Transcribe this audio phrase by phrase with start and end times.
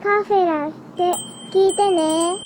[0.00, 1.12] カフェラって
[1.50, 2.36] 聞いてね。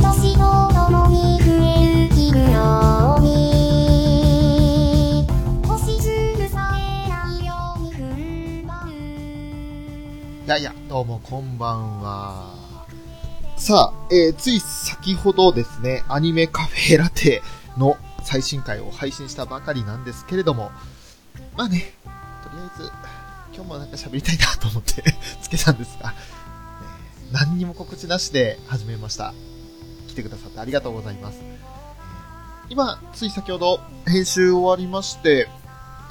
[0.00, 0.38] 年と
[0.72, 3.28] ともに増える日のように
[5.66, 6.80] 星屑さえ
[7.10, 7.98] ないように踏
[8.64, 8.92] ん張る
[10.46, 12.58] いやいや、どうもこんばんは。
[13.58, 14.58] さあ、えー、つい
[15.00, 17.40] 先ほどですね、アニメカフェラテ
[17.78, 20.70] の最新回を配信したばかりなんですけれども、
[21.56, 21.94] まあね、
[22.44, 22.92] とりあえず、
[23.54, 25.02] 今日もなんか喋りたいなと思って
[25.40, 26.16] つけたんですが、ね
[27.32, 29.32] 何にも告知なしで始めました。
[30.06, 31.40] 来てくださってありがとうございます。
[32.68, 35.48] 今、つい先ほど編集終わりまして、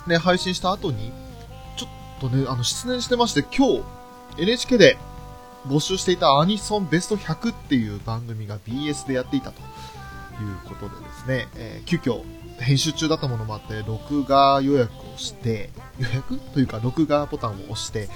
[0.07, 1.11] ね、配信した後に、
[1.77, 3.83] ちょっとね、あの、失念してまして、今日、
[4.39, 4.97] NHK で
[5.67, 12.23] 募集していたアニソンベスト100っていう番組が BS でやっていたということでですね、えー急遽
[12.59, 18.09] 編集中だったものもあって、録画予約をして、予約というか録画ボタンを押して、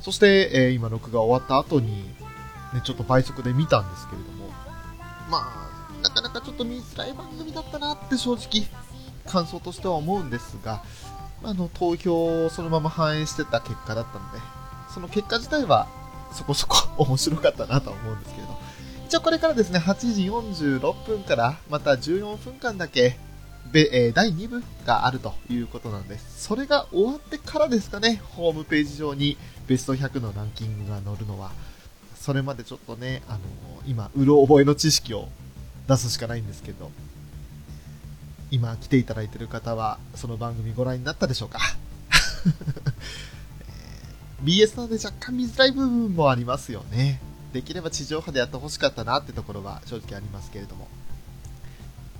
[0.00, 2.04] そして、えー今録画終わった後に、
[2.72, 4.48] ね、ちょっと倍速で見たんですけれども、
[5.28, 8.68] まあ、なかなかちょっと見づらい番組だったなって正直、
[9.26, 10.84] 感想としては思うんですが、
[11.42, 14.38] あの、投票をそのまま反映してた結果だったので、
[14.94, 15.88] その結果自体は
[16.32, 18.58] そこそこ面白かったなと思うんですけれど、
[19.06, 23.16] 一応これからですね、8時46分からまた14分間だけ、
[23.72, 26.44] べえー第2部があるということなんです。
[26.44, 31.52] それが終わってからですかね、ホームページ上にベスト100のランキングが載るのは。
[32.20, 33.38] それまでちょっとね、あの
[33.86, 35.28] 今、うろ覚えの知識を
[35.88, 36.90] 出すしかないんですけど、
[38.50, 41.58] 今来ていただいている方は、その番組ご覧になったでしょうか？
[44.44, 47.20] BS なので若干見づらい部分もありますよね。
[47.52, 50.88] できれば地上波でやってほしかったなってところは正直ありますけれども。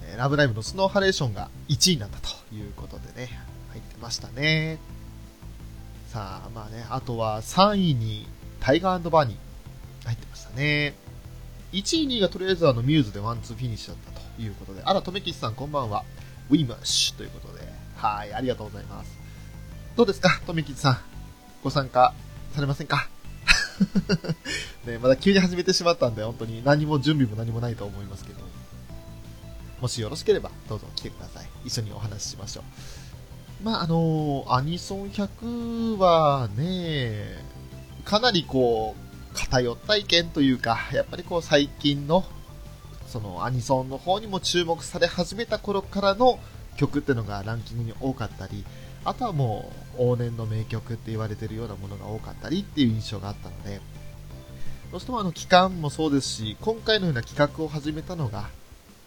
[0.05, 4.79] えーラブライブのスノーハレーションが1位なったということでね、入ってましたね。
[6.09, 8.27] さあ、まあね、あとは3位に
[8.59, 10.95] タイガーバーニー入ってましたね。
[11.73, 16.05] 1位、2位がとりあえずあのミューズでワンツーフィニッシュだったということで、あら、とめきちさんこんばんは。
[16.51, 19.17] ウィーマッシュということで、はい、ありがとうございます。
[19.97, 21.10] どうですか、とめきちさん？
[21.63, 22.15] ご参加
[22.55, 23.09] されませんか？
[24.87, 28.41] ね、まだ急に始めてしまったんで、本当に何も準備も何もないと思いますけど、
[29.81, 31.47] もしよろしければ、どうぞ来てください。
[31.65, 32.63] 一緒にお話ししましょ
[33.63, 33.65] う。
[33.65, 37.43] まあ、あのアニソン100はね、
[38.05, 42.25] かなりこう、偏った意見というか、やっぱりこう、最近の、
[43.07, 46.39] そのアニソンの方にも注目され始めた頃からの
[46.77, 48.65] 曲っていうのがランキングに多かったり、
[49.05, 53.81] あとはもう往年の名曲って言われてるようなものが多かったりっていう印象があったので、
[54.91, 58.49] どうしてもあの期間もそうですし、今回のような企画を始めたのが、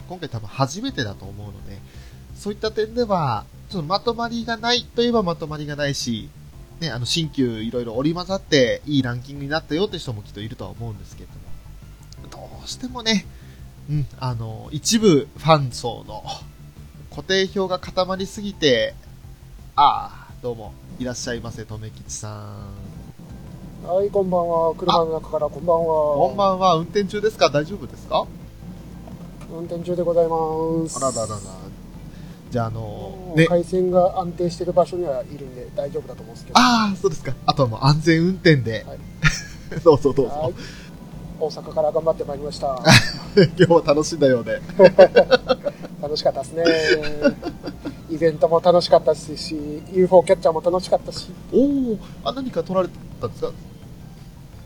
[0.08, 1.78] 今回多分初めてだと思うので、
[2.36, 6.30] そういった点では、ちょっとまとまりがないといえばまとまりがないし、
[6.80, 11.30] ね、あの新旧いろいろ織り交ざっていいランキングになったよって人もきっといるとは思うんですけれ
[12.32, 13.26] ども、どうしてもね、
[13.90, 16.24] うん、あの、一部ファン層の
[17.10, 18.96] 固定票が固まりすぎて、
[19.76, 22.30] ああ、どうも、いらっしゃいませ、とめきちさ
[23.84, 23.88] ん。
[23.88, 24.76] はい、こんばんは。
[24.76, 25.84] 車の中からこんばんは。
[26.16, 27.50] こんばんは、運転中ですか？
[27.50, 28.26] 大丈夫ですか？
[29.52, 30.98] 運転中でございます。
[30.98, 31.40] あらららら。
[32.52, 36.60] じゃあ、あのね、回線が安定してる場所にはいるんで大丈夫だと思うんですけど。
[36.60, 37.34] ああ、そうですか。
[37.48, 38.86] あとはもう安全運転で。
[38.88, 39.00] はい
[39.84, 40.54] どうぞどうぞはい。。
[41.40, 42.68] 大阪から頑張ってまいりました。
[43.36, 44.62] 今日は楽しんだようで。
[46.04, 46.64] 楽しかったですね。
[48.10, 49.34] イベントも楽しかったし、
[49.94, 51.58] UFO キャッチャーも楽しかったし、お
[51.94, 52.90] お、あ、何か取られ
[53.22, 53.52] たんですか？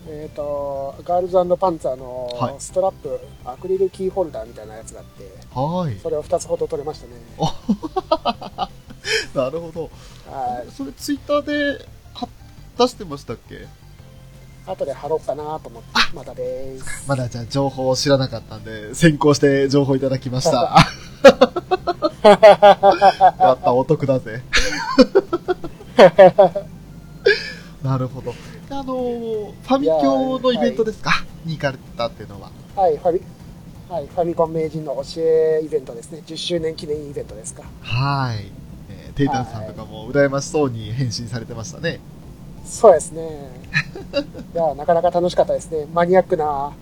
[0.09, 5.99] えっ、と、ガールズパンツァーのはいストラップ、アクリルキーホルダーみたいなやつがあって、はい。
[6.01, 7.13] それを2つほど取れましたね。
[9.35, 9.89] なるほど。
[10.31, 10.71] はい。
[10.71, 12.27] それツイッターでは
[12.77, 13.67] 出してましたっけ？
[14.67, 17.07] 後で貼ろうかなと思って、まだです。
[17.07, 20.75] まだじゃあ情報を知らなかったんで、先行して情報いただきました。
[23.39, 24.43] やった、お得だぜ。
[27.81, 28.33] なるほど。
[28.69, 32.51] あのー、ファミ教のイベントですか、に行かれたっていうのは。
[32.75, 33.21] はい、ファミ、
[33.89, 36.21] はい、ファミコン名人の教えイベントですね。
[36.27, 37.63] 10周年記念イベントですか。
[37.81, 38.51] はい。
[38.89, 41.99] えーテイタンさんとかも羨ましそうに返信されてましたね。
[42.67, 43.21] そうですね。
[44.53, 45.87] いや、なかなか楽しかったですね。
[45.93, 46.73] マニアックな、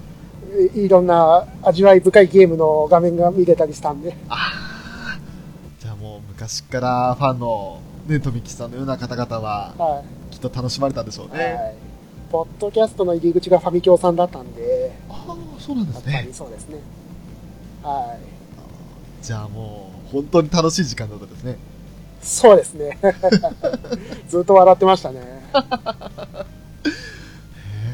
[0.73, 4.17] いいろんな味わい深いゲームの画面が見れたりしたんで。
[4.27, 5.19] ああ。
[5.79, 11.37] じゃあもう昔からファンの、ね、富木さんのような方々は、はきっと楽しまれたんでしょうい。
[11.37, 11.43] ね。
[11.43, 11.75] はい。
[12.31, 16.13] ポッドキャストの入り口がファミ教さんだったんで、ああ、そうなんですね。
[16.13, 16.79] やっぱりそうですね。
[17.83, 19.23] はい。
[19.23, 21.57] じゃあもう、本当に楽しい時間だったですね。
[22.21, 22.97] そうですね。
[24.27, 25.34] ずっと笑ってましたね。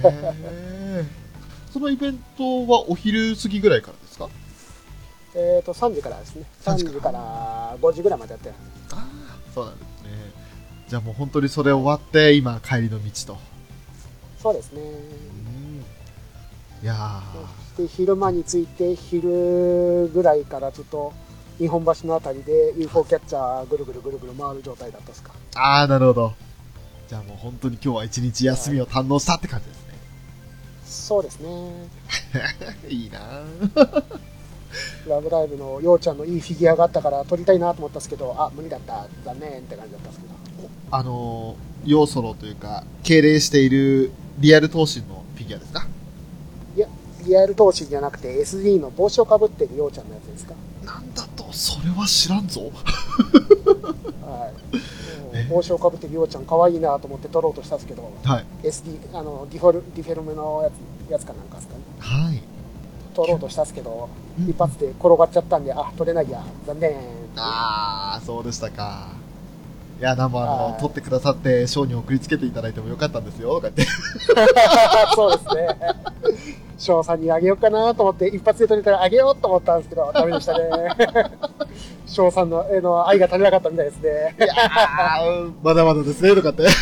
[0.03, 0.07] へ
[1.01, 1.05] え。
[1.71, 4.27] そのイベントはお昼過ぎぐらいからですか？
[5.33, 6.43] えっと、3時からですね。
[6.65, 8.55] 3 3時時から5時ぐらいまでやってる。
[8.91, 9.05] ああ、
[9.55, 10.09] そうなんですね。
[10.89, 13.37] じゃあもう本当にそれ終わって、今帰りの道と。
[14.41, 14.81] そうですね。
[14.81, 15.85] うん
[16.83, 17.21] いや
[17.77, 21.13] で、昼間に着いて、昼ぐらいからちょっと、
[21.59, 25.31] 日本橋のあたりで UFO キャッチャーぐるぐるぐるぐる回る状態だったですか？
[25.53, 26.33] ー、ああ、なるほど。
[27.11, 29.93] じゃあもう本当に今日は一日休みを堪能したって感じですね。
[30.85, 31.49] そうですね。
[32.87, 33.41] いいな
[35.09, 40.69] ラブライブのようちゃんのいいフィギュアがあったから撮りたいなと思ったんですけど、あ、無理だった、残念って感じだったんですけど。
[40.89, 45.85] あのー、要ソロというか、敬礼しているリアル闘神のフィギュアですか？
[46.77, 46.87] いや、
[47.25, 50.53] リアル投資じゃなくて SD の帽子をかぶってるようちゃんのやつですか。
[50.85, 52.71] なんだと、それは知らんぞ。
[54.21, 54.77] はい。
[55.51, 58.45] え帽子をかぶってうちゃん可愛いなと思って撮ろうとしたんですけど、はい。
[58.63, 61.81] SD、あの、ディフォル、ディフェルメのやつ、やつかなんかですかね。
[61.99, 62.41] はい。
[63.13, 64.09] 撮ろうとしたんですけど、
[64.39, 66.95] うん一発で転がっちゃったんで、あ、撮れないや、残念。
[67.35, 69.09] ああ、そうでしたか。
[69.99, 73.93] いや、なんもあの、はい撮ってくださって、賞に送りつけていただいてもよかったんですよ、とか言って。
[75.15, 75.77] そうですね。
[76.81, 80.69] 翔さんにあげようかなと思って、一発で撮れたらあげようと思ったんですけど、ダメでしたね。
[82.07, 84.35] 翔さんの絵の愛が足りなかったみたいですね。
[84.39, 86.63] いやー、まだまだですね、とかって。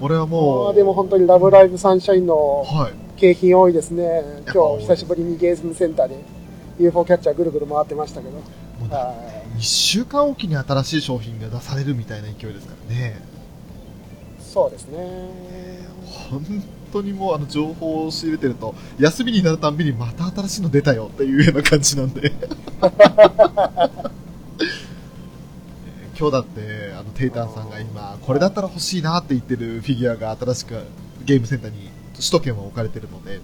[0.00, 2.92] 俺はもう、でも本当にラブライブサンシャインのはい。
[3.16, 4.04] 景品多いですね。
[4.04, 4.22] やっ
[4.54, 6.22] ぱ多い今日久しぶりにゲームセンターで
[6.78, 8.34] UFO キャッチャーぐるぐる回ってましたけど。
[8.34, 8.40] も
[8.86, 9.14] うだは
[9.56, 13.37] 1週間おきに新しい商品が出されるみたいな勢いですからね。
[14.66, 14.68] い。
[14.68, 15.88] そうですね。
[16.30, 16.44] 本
[16.92, 22.32] 当にもうあの情報を仕入れてると、休みになるたんびにまた新しいの出たよっていうような感じなんで。
[26.18, 30.74] 今日だって、あの、テイタンさんが今、これだったら欲しいなって言ってるフィギュアが新しく
[31.24, 33.40] ゲームセンターに首都圏は置かれてるので、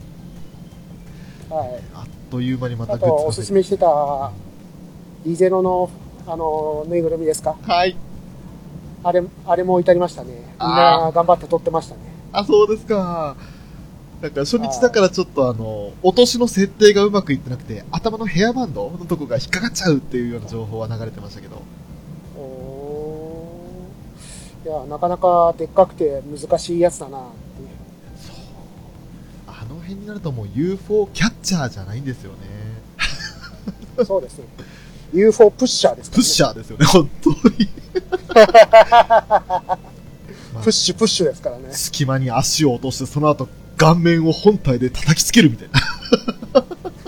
[1.49, 1.81] はい。
[1.94, 4.32] あっという間にまたあグッズおすすめしてた、
[5.25, 5.88] リゼロの、
[6.26, 7.55] あの、ぬいぐるみですか？
[7.62, 7.94] はい。
[9.05, 10.31] あれ、あれも至りましたね。
[10.33, 12.01] みんあな頑張って撮ってましたね。
[12.33, 13.37] あ、そうですか。
[14.23, 21.62] なんか初日だからちょっとあの、落としの設定がうまくいってなくて、頭のヘアバンドのとこが引っかかっちゃうっていうような情報は流れてましたけど。
[24.65, 27.29] いや、なかなかでっかくて難しいやつだなって。
[28.27, 28.37] そう。
[29.47, 32.39] あの辺になるともう UFO キャッチャーじゃないんですよね。
[34.07, 34.47] そうですね。
[35.14, 36.11] UFO プッシャーです。
[36.11, 37.37] プッシャーですよね、本当に。
[40.62, 41.69] プッシュプッシュですからね。
[41.70, 45.81] 隙間に足を落として、その後顔面を本体で叩きつけるみたいな。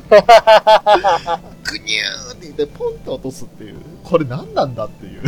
[1.65, 3.77] グニューって言ってポンって落とすっていう。
[4.05, 5.23] これ何なんだっていう。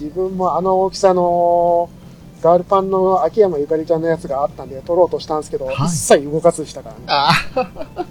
[0.00, 1.90] 自分もあの大きさの
[2.40, 7.64] ガールパンの秋山ゆかりちゃんのやつがあったんで撮ろうとしたんですけど、はい一切動かずでしたから
[8.04, 8.06] ね。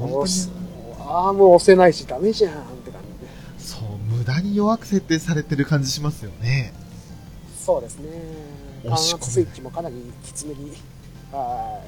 [0.00, 0.06] ああ。
[0.06, 0.50] 本当に押す
[0.98, 3.64] アーム押せないしダメじゃんって感じで。
[3.64, 6.72] そう、無駄に弱く設定されてる感じしますよね。
[7.58, 8.08] そうですね。
[8.84, 10.72] 感圧スイッチもかなりきつめに。
[11.32, 11.82] は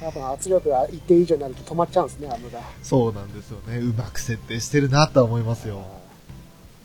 [0.00, 0.04] い。
[0.04, 2.60] 多分圧力が一定以上になると止まっちゃうんですね、アームが。
[2.82, 3.78] そうなんですよね。
[3.78, 5.82] うまく設定してるなとは思いますよ。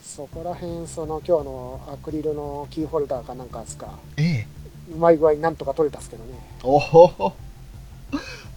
[0.04, 4.48] そこら辺、その今日のアクリルのキーホルダーかなんかですか、ええ。
[4.94, 6.32] うまい具合になんとか取れたんですけどね。
[6.63, 7.34] おほ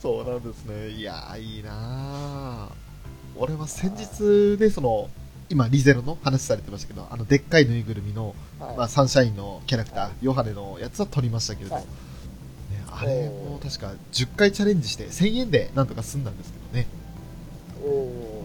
[0.01, 0.91] そうなんですね。
[0.91, 2.89] いやー、いいなー
[3.37, 5.09] 俺は先日で、その、
[5.51, 8.77] 今、リゼロの話されてましたけど、あの、でっかいぬいぐるみの、はい。
[8.77, 11.89] まあ、サンシャインのキャラクター、ヨハネのやつは撮りましたけれど、はいね、
[12.91, 16.87] あれも確か10回チャレンジして1000円でなんとか済んだんですけどね。
[17.83, 18.45] お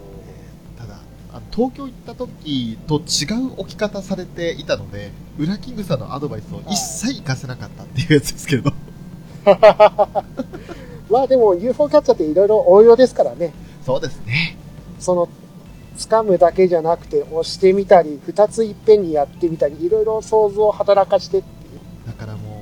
[0.79, 0.99] ただ、
[1.33, 8.73] あの東京行った時と違う置き方されていたので、ウラキングさんのアドバイスを一切活かせなかったっていうやつですけれど。
[11.09, 13.53] ーまあでも UFO キャッチャーっていろいろ応用ですからね。
[13.85, 14.57] そうですね。
[14.99, 15.29] その、
[15.97, 22.07] 掴むだけじゃなくて押してみたり、二ついっぺんにやってみたり、いろいろ想像を働かしてっていう。
[22.07, 22.53] だからもう、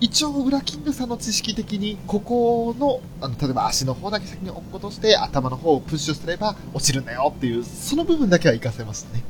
[0.00, 9.22] 一応、ウラキングさんの知識的に、ここの、あの、例えば足の方だけ先に置くことして、頭の方をプッシュすれば落ちるんだよっていう、その部分だけは活かせましたね。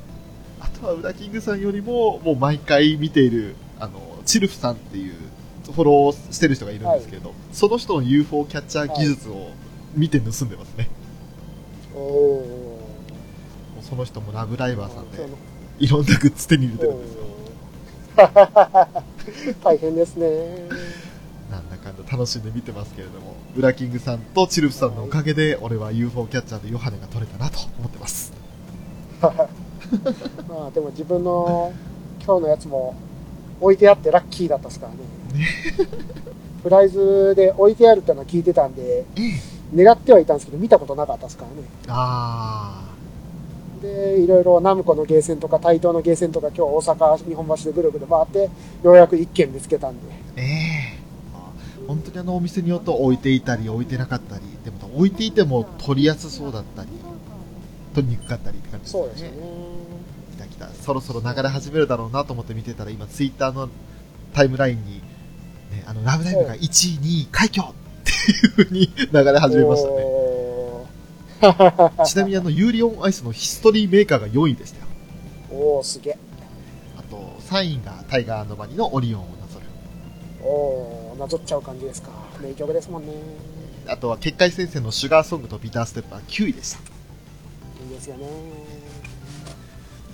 [0.61, 5.15] あとは、ウラキングさんよりも、もう毎回見ている、あの、チルフさんっていう、
[5.65, 9.51] フォローしてる人がいるんですけれど、その人の UFO キャッチャー技術を
[9.95, 10.89] 見て盗んでますね。
[11.95, 12.75] おも
[13.81, 15.29] うその人もラブライバーさんで
[15.79, 17.23] いろんなグッズ手に入れてるんですよ。
[19.63, 20.69] 大変ですね。
[21.51, 28.33] なんだかんだ楽しんで見てますけれども、ウラキングさんとチルフさんのおかげで、俺は UFO キャッチャーでヨハネが取れたなと思ってます。
[29.23, 31.73] まあでも自分の
[32.25, 32.95] 今日のやつも
[33.61, 34.99] 置いてあってラッキーだったですからね。
[36.63, 39.53] プライズで置いてあるってのは聞いてたんで、ええ。
[39.75, 41.69] 狙ってはいたんですけど、見たことなかったですからね。
[41.89, 42.91] あ
[43.81, 48.51] で、いろいろナムコのゲーセンとか台東のゲーセンとか今日大阪、日本橋でぐるぐる回って、
[48.83, 50.13] ようやく一軒見つけたんで。
[50.37, 50.43] ー、え
[50.99, 50.99] え
[51.33, 51.43] まあ
[51.89, 56.89] 本当にあのお店によって置いていたり置いてなかったり、でも置いていても取りやすそうだったり、
[57.95, 59.09] 取りにくかったりって感じですよね。
[59.09, 59.37] そうですよね。
[60.37, 60.69] 来た来た。
[60.69, 63.69] そろそろ流れ始めるだろうなと思って見てたら、今ツイッターの
[64.33, 65.03] タイムラインに、ね、
[65.93, 66.63] あの、ラブライブが1位、
[66.99, 67.73] 2位、快挙っ
[68.03, 69.95] ていう風に流れ始めましたね。
[69.95, 70.87] お
[72.07, 74.87] ちなみにあの、ユーリオンアイスのヒストリーメーカーが4位でしたよ。
[75.51, 76.19] ーおー、すげえ。
[76.97, 79.67] あと、3位がタイガーのバニのオリオンをなぞる。
[80.43, 82.09] おー、なぞっちゃう感じですか。
[82.41, 83.13] 名曲ですもんね。
[83.87, 86.79] あとは、結界戦線のシュガーソングとビターステップは9位でした。
[86.79, 86.81] い
[87.87, 88.27] いですよね。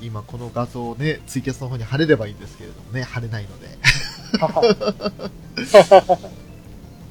[0.01, 3.69] 今この画像をね、ツイキャスの方に貼れればいいんですけれどもね、貼れないので。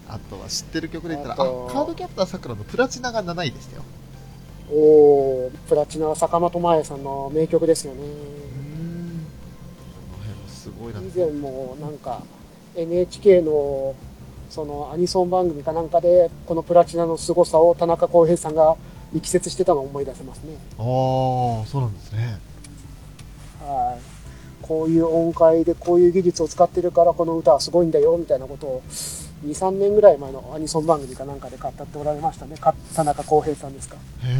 [0.10, 3.84] あとは知ってる曲で言ったら、あカードキャプターさくらのプラチナが7位でしたよ。
[4.72, 8.00] おー、プラチナ坂本真綾さんの名曲ですよね。
[8.02, 9.28] うーん。
[10.12, 11.00] この辺もすごいな。
[11.02, 12.22] 以前もなんか
[12.76, 13.96] NHK の
[14.50, 18.76] そのアニソン番組かなんかでこのプラチナの凄さを田中康平さんが
[19.14, 20.58] 力説してたのを思い出せますね。
[20.78, 22.40] ああ、そうなんですね。
[23.62, 24.17] はい。
[24.68, 28.84] こういう音階でこういう技術を使ってるからこの歌はすごいんだよみたいなことを
[29.46, 32.58] 2、3年ぐらい前のアニソン番組かなんかで語っておられましたね。
[32.58, 33.96] か田中康平さんですか。
[33.96, 34.32] へあ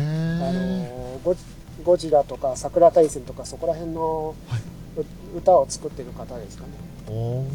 [0.54, 1.14] え。
[1.14, 1.42] のゴジ
[1.84, 4.62] ゴジラとか桜大戦とかそこら辺のはい
[5.02, 6.70] う歌を作ってる方ですかね。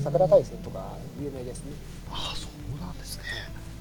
[0.02, 1.72] 桜大戦とか有名ですね。
[2.10, 2.48] ああ、そ
[2.78, 3.24] うなんですね。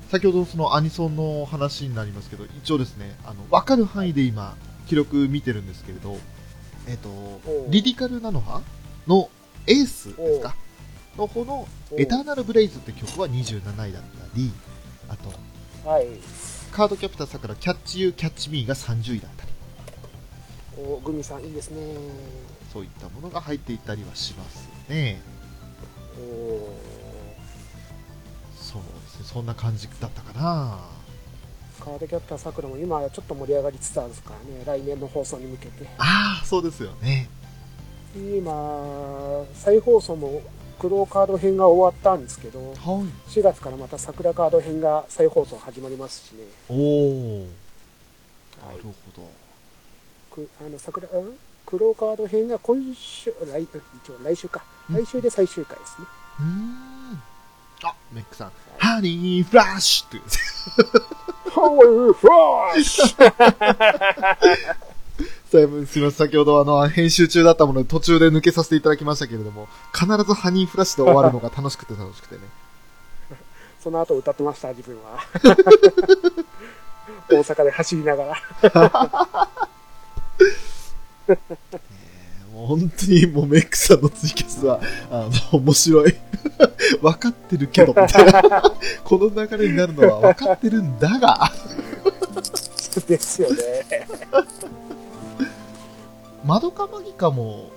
[0.09, 4.55] 先ほどそのアニソンの話になりますけど、一応ですね、あの、わかる範囲で今、
[4.87, 6.17] 記録見てるんですけれど、
[6.87, 8.61] えっ、とお、うリディカルナノハ
[9.07, 9.29] の
[9.67, 10.55] エースですか？
[11.17, 11.67] の方の
[11.97, 14.51] エターナルブレイズって曲は27位だったり、
[15.09, 16.07] あと、はい。
[16.71, 19.51] カードキャプターさくらキャッチユーキャッチミーが30位だったり、
[20.83, 21.95] おグミさんいいですね。
[22.71, 25.19] そういったものが入っていったりはしますね。
[26.17, 26.69] お
[28.55, 30.79] そうですね、そんな感じだったかな。
[31.79, 35.85] カードキャプターさくらも今はちょっと盛り上がりつつあるですからね、来年の放送に向けて。
[35.97, 37.27] ああ、そうですよね。
[38.15, 40.41] 今、再放送も
[40.79, 42.77] クローカード編が終わったんですけど、はい。
[43.29, 46.43] 4月からまた桜カード編が再放送始まりますしね。
[46.69, 47.45] おお、は
[48.67, 49.27] ないるほど。
[50.33, 51.09] くあの桜ん？
[51.65, 53.69] クローカード編が今週、来一
[54.11, 54.63] 応来週か。
[54.89, 56.07] うん来週で最終回ですね。
[56.39, 57.21] うーん。
[57.83, 58.51] あ、メックさん。
[58.77, 60.37] ハニーフラッシュって言うんです
[60.81, 60.99] よ。
[61.51, 64.90] ハワイフラッシュ
[65.51, 72.41] すいません、先ほどあの、編集中だったもので途中で抜けさせていただきましたけれども、必ずハニーフラッシュで終わるのが楽しくて楽しくてね。
[73.83, 75.19] その後歌ってました、自分は。
[77.29, 78.37] 大阪で走りながら。
[81.27, 81.81] えー
[82.53, 86.15] もう本当にもうメックさんのツイキャスは、あの、面白い。
[87.01, 88.61] 分かってるけど、みたいな。
[89.05, 91.49] この流れになるのは分かってるんだが、
[93.07, 93.61] ですよね。
[96.43, 97.69] マドカマギカも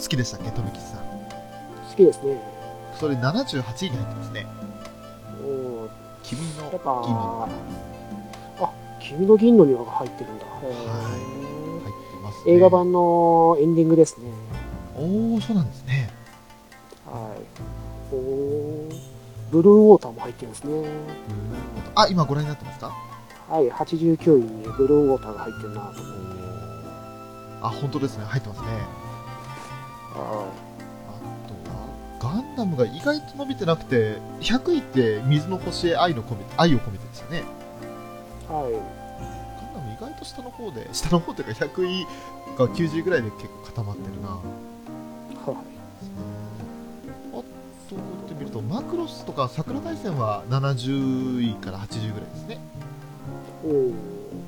[0.00, 0.98] 好きでしたっけ、富吉さん。
[0.98, 1.04] 好
[1.96, 2.42] きですね。
[2.98, 4.46] それ78位に入ってますね。
[5.40, 5.88] おー
[6.24, 7.48] 君の銀ぱの、
[8.60, 10.44] あ、君の銀の庭が入ってるんだ。
[10.44, 10.72] へー
[11.82, 12.52] 入ってますね。
[12.54, 14.30] 映画版のエンディングですね。
[14.96, 16.10] おー、そうなんですね。
[17.06, 18.14] はい。
[18.14, 19.00] おー
[19.52, 20.88] ブルーウォーターも入ってるんですね。
[21.94, 22.92] あ、今ご覧になってますか？
[23.48, 26.47] はい、89位にブルーウォーターが入ってるなと思って。
[27.62, 28.24] あ、本当ですね。
[28.24, 28.66] 入ってますね。
[30.14, 30.52] は
[31.08, 37.42] あとは、ガンダムが意外と伸びてなくて、100位って水の星へ愛の込めて、愛を込めてですよね。
[38.48, 38.52] い。
[38.52, 38.72] はい。
[38.72, 38.78] ガ
[39.70, 42.06] ンダム意外と下の方で、 下の方というか100位
[42.56, 44.28] が90位ぐらいで結構固まってるな。
[44.28, 44.40] はい。
[47.32, 47.44] あと、こ
[47.92, 52.58] うやって見ると、マクロスとか桜大戦は70位から80位ぐらいですね。
[53.64, 53.92] おー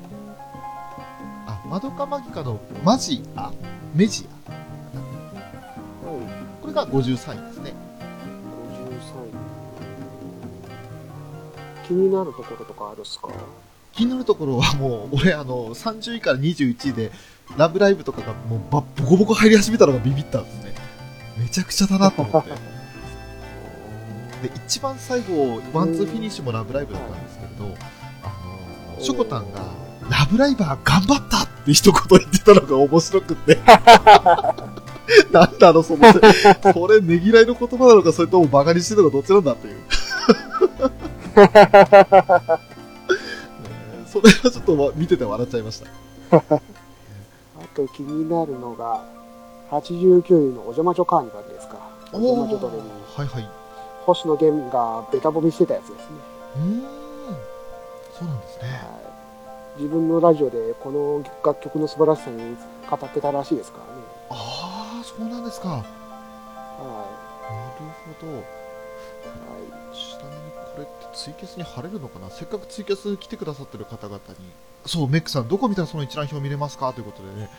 [1.71, 3.49] マドカマギカのマジア、
[3.95, 4.51] メジア。
[6.05, 6.19] はい。
[6.61, 7.73] これが53位ですね。
[11.85, 11.87] 53位。
[11.87, 13.29] 気になるところとかあるっすか？
[13.93, 17.11] 気になるところはもう、俺あの、30位から21位で、
[17.57, 20.75] ラブライブとかがもうばボコボコ入り始めたのがビビったんですね。
[21.37, 22.51] めちゃくちゃだなと思って。
[24.47, 27.65] で一番最後ワンツーフィニッシュも「ラブライブ!」だったんですけれど、
[28.23, 29.61] あのショコタンが
[30.11, 33.59] 「ラブライバー頑張った!」って一言言ってたのが面白くって
[35.31, 36.03] なんだろその
[36.73, 39.81] それねぎらいの言葉なのかそれともバカにしてるのかどっちなんだっていう ね
[44.05, 45.79] それはちょっとわ見てて笑っちゃいまし
[46.31, 46.41] たあ
[47.75, 49.01] と気になるのが、
[49.69, 51.75] 89位のお邪魔女カーニバルですか。
[52.11, 52.81] お邪魔女ドレミ。
[53.15, 53.49] はいはい
[54.05, 56.05] 星野源がベタ褒めしてたやつですね。
[56.55, 56.81] うーん
[58.17, 58.90] そうなんですねはい。
[59.81, 62.55] 自分のラジオでこの楽曲の素晴らしさに
[62.87, 63.91] 語ってたらしいですからね。
[64.29, 65.69] ああそうなんですか。
[65.69, 65.87] なるは
[68.21, 68.31] ほど。
[68.31, 68.35] い。
[68.35, 68.43] はい。
[69.95, 72.29] ちなみにこれってツイキャスに貼れるのかな？
[72.29, 74.45] せっかくツイキャス来てくださってる方々に。
[74.85, 77.49] そうメックさんどこ見たらその一覧表見れますかということでね。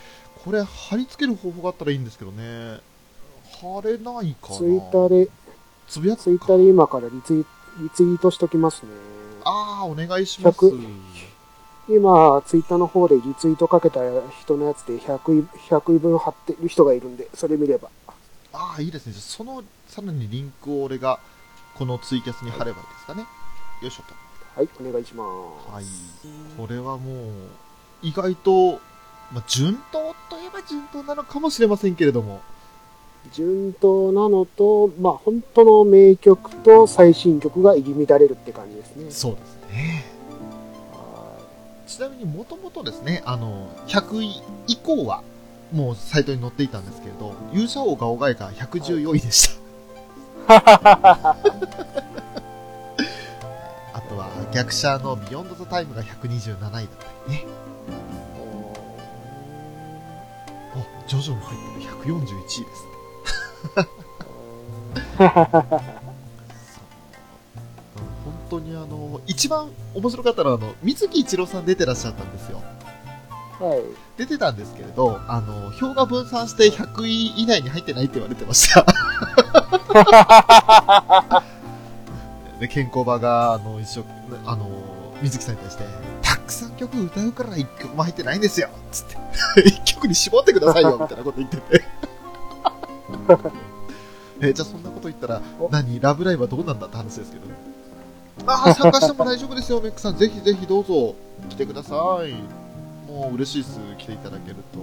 [0.44, 2.78] これ貼り付ける方法があったらいいんですけどね。
[3.60, 4.58] 貼れないかな？
[4.58, 5.28] ツイッターで、
[5.88, 7.38] つぶやくツイッターで今からリツイ
[7.82, 8.92] リツイートしときますね。
[9.44, 10.58] ああお願いします。
[10.58, 11.31] 100
[11.88, 14.00] 今、ツイッターの方でリツイートかけた
[14.40, 17.88] 人のやつで100位 ,100 位分貼ってる人がいるんで、それ見れば。
[18.52, 21.18] ああいいですねそのさらにリンクを俺が
[21.74, 23.22] このツイキャスに貼ればいいですかね、
[23.80, 24.14] よいしょと
[24.54, 25.24] はい、お願いしま
[25.68, 25.72] す。
[25.72, 25.84] はい
[26.58, 27.32] これはもう
[28.02, 28.80] 意外と、
[29.32, 32.40] まあ、順当といえば順当なのかもしれませんけれども
[33.32, 39.10] 順当なのと、まあ、本当の名曲と最新曲が入り乱れるって感じですね。
[39.10, 40.11] そうですねは
[41.92, 45.22] ちなみにもともとですねあの100位以降は
[45.72, 49.58] もうサイトに載っていたんですけれど勇者王ガオガイガーが114位でし
[50.46, 50.64] た、あ
[54.08, 56.86] とは逆シャアの Beyond the Time が127位だった
[57.28, 57.44] りね。
[60.74, 61.92] あジョジョも入ってる。
[62.14, 62.74] 141位で
[65.86, 65.92] す
[68.52, 72.62] 当にあの一番面白かったのはあの水木一郎さん出てらっしゃったんですよ。
[73.58, 73.82] はい。
[74.18, 78.84] 出てたんですけれどあの票が分散して100位以内に入ってないって言われてました。
[82.60, 84.04] で健康場があの一生
[84.46, 84.68] あの
[85.22, 85.84] 水木さんに対して
[86.20, 88.68] たくさん曲歌うから1曲も入ってないんですよ。
[88.90, 89.16] つって。
[89.62, 91.82] 1曲に絞ってくださいよみたいなこと言ってて。
[94.40, 95.68] えじゃあそんなこと言ったらお。
[95.70, 96.00] 何？
[96.00, 97.46] ラブライブはどうなんだって話ですけど
[98.46, 100.16] ああ 参加しても大丈夫ですよメックさん。
[100.16, 101.14] ぜひぜひどうぞ。
[101.48, 102.32] 来てください。
[103.10, 103.78] もう嬉しいです。
[103.98, 104.78] 来ていただけると、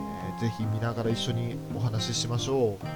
[0.00, 2.86] えーぜひ見ながら一緒にお話ししましょう。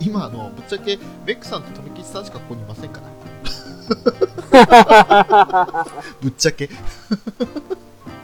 [0.00, 3.08] 今あのぶっちゃけメックさんと富吉さんしかここにいませんから。
[6.20, 6.68] ぶっちゃけ。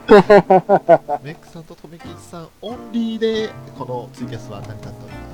[0.07, 5.34] メックさんと富吉さんオンリーでこのツイキャスは成り立っておりま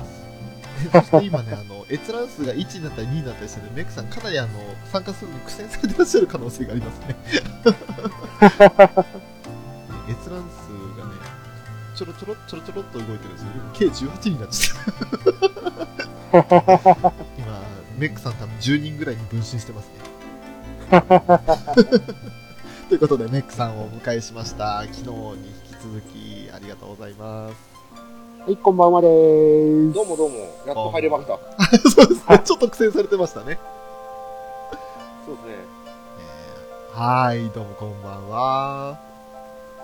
[0.91, 4.49] そして今ねあの閲覧数が1になったり2になったりしてねメックさんかなりあの
[4.91, 7.15] 参加するのに苦戦されてらっしゃる可能性がありますね。
[10.09, 11.11] 閲覧数がね
[11.95, 13.49] ちょろちょろちょろちょろっと動いてるんですよ。
[13.73, 14.75] 計18になっちゃ
[16.37, 17.61] った 今
[17.97, 19.93] メックさん多分10人ぐらいに分身してますね。
[22.89, 24.81] ということでメックさんをお迎えしました。
[24.81, 25.11] 昨日に
[25.47, 27.70] 引き続きありがとうございます
[28.45, 29.93] はい、こんばんはでーす。
[29.93, 31.37] どうもどうも、やっと入れました。
[31.89, 32.41] そうですね。
[32.43, 33.59] ちょっと苦戦されてましたね。
[35.25, 35.53] そうですね。
[35.53, 38.99] えーはいどうもこんばんは。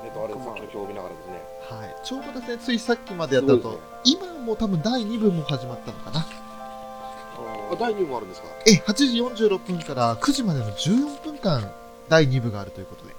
[0.03, 1.41] えっと、あれ、さっきの表を見ながらですね。
[1.69, 4.27] はいちょうどですねついさっきまでやったのと、すごいですね。
[4.35, 6.19] 今もう多分第2部も始まったのかな。
[6.19, 8.47] あ、第2部もあるんですか？
[8.65, 11.71] え8時46分から9時までの14分間
[12.09, 13.15] 第2部があるということで。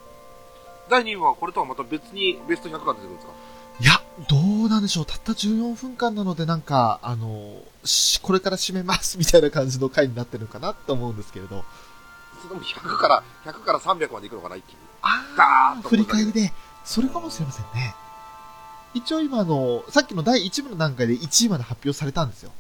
[0.89, 3.33] 第2部はこれとはまた別にベスト100が出てくるんですか？
[3.81, 5.07] いやどうなんでしょう。
[5.07, 11.65] たった14分間なのでなんかあのしこれから締めますみたいな感じの回になってるのかなと思うんですけれど。
[12.43, 14.77] それでも100から、100から300までいくのかな、一気に。
[15.03, 16.53] あダーッと振り返りで。
[16.85, 17.95] それかもしれませんね。
[18.95, 22.53] 一応今あのさっきの第1部の段階で1位まで発表されたんですよ。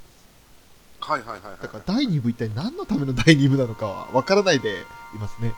[1.00, 1.58] はいはいはいはい。
[1.62, 5.54] だから第2部一体何のための第2部なのかはわからないでいますね。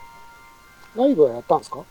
[0.97, 1.83] ライブはやったんですか？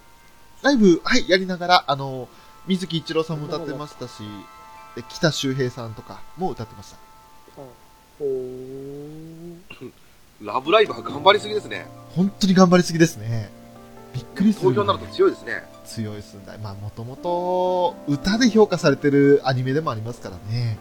[0.61, 2.27] ライブ、はい、やりながら、あの、
[2.69, 4.21] 水木一郎さんも歌ってましたし、
[4.95, 6.97] で北周平さんとかも歌ってました。
[8.21, 9.57] おー。
[10.45, 11.87] ラブライブは頑張りすぎですね。
[12.15, 13.49] 本当に頑張りすぎですね。
[14.13, 14.69] びっくりする。
[14.69, 15.63] 投票になると強いですね。
[15.83, 16.57] 強いですんだ。
[16.59, 20.77] まあ、もともと、歌で評価されてるアニメでもありますからね。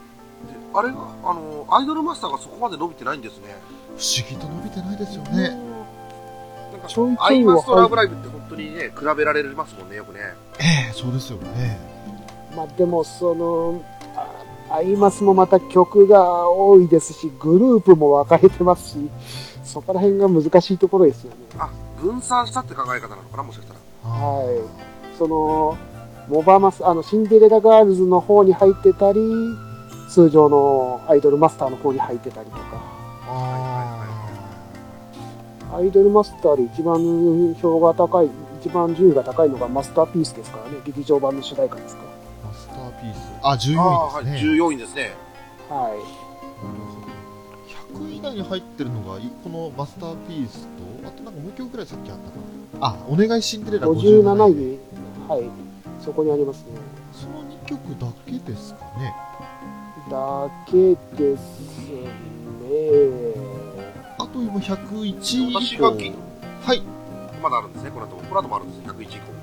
[0.47, 3.57] であれが、あの、アイドルマスターがそこまで伸びてないんですね。
[3.97, 5.68] 不思議と伸びてないですよね。
[6.79, 10.21] なんかちょいちょいはアイマスとラブライブって本当にね、比べられますもんね、よくね。
[10.59, 11.79] ええそうですよね。
[12.57, 13.83] まあでも、その、
[14.17, 19.11] あアイマスもまた曲が多いですし、グループも分かれてますし、
[19.65, 21.37] そこら辺が難しいところですよね。
[21.59, 23.75] あ、分散したって考え方なのかな、もしかした
[24.09, 24.11] ら。
[24.11, 25.17] はい。
[25.19, 25.77] その、
[26.29, 29.21] モバマス、あの、シンデレラガールズの方に入ってたり、
[30.11, 33.68] 通常のアイドルマスターの方に入ってたりとか。
[35.73, 42.03] あアイドルマスターで一番票が高い、一番順位が高いのがマスターピースですからね、劇場版の主題歌ですか。
[42.03, 43.19] ーマスターピース。
[43.43, 44.53] あ、14ああ、はい、位ですね。
[44.53, 45.13] 14位ですね。
[45.69, 46.29] はい。
[47.95, 50.67] 100位以内に入ってるのが、いこのマスターピース
[51.03, 52.37] と、あとなんかもう一曲ぐらいさっきあったか
[52.81, 52.87] な。
[52.87, 54.53] あ、お願いシンデレラ57 57位。
[54.53, 54.79] 位に、
[55.29, 55.45] はい。
[56.01, 56.67] そこにありますね。
[57.13, 59.15] その2曲だけですかね。
[60.11, 61.61] だけです
[62.63, 63.28] ね。
[64.31, 65.61] あと今101位以降。
[65.61, 66.13] 私がき
[66.67, 66.83] はい。
[67.43, 68.17] まだあるんですね、この後。
[68.17, 69.39] この後もあるんですね、101以降。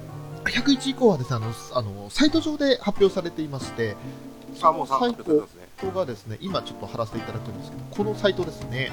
[0.45, 3.95] 101以降はですね、あの、あの、サイト上で発表されていまして、
[4.61, 5.67] あ、もう3発表されてますね。
[5.81, 8.91] ここがですね、今ちょっと貼らせていただくんですけど、このサイトですね。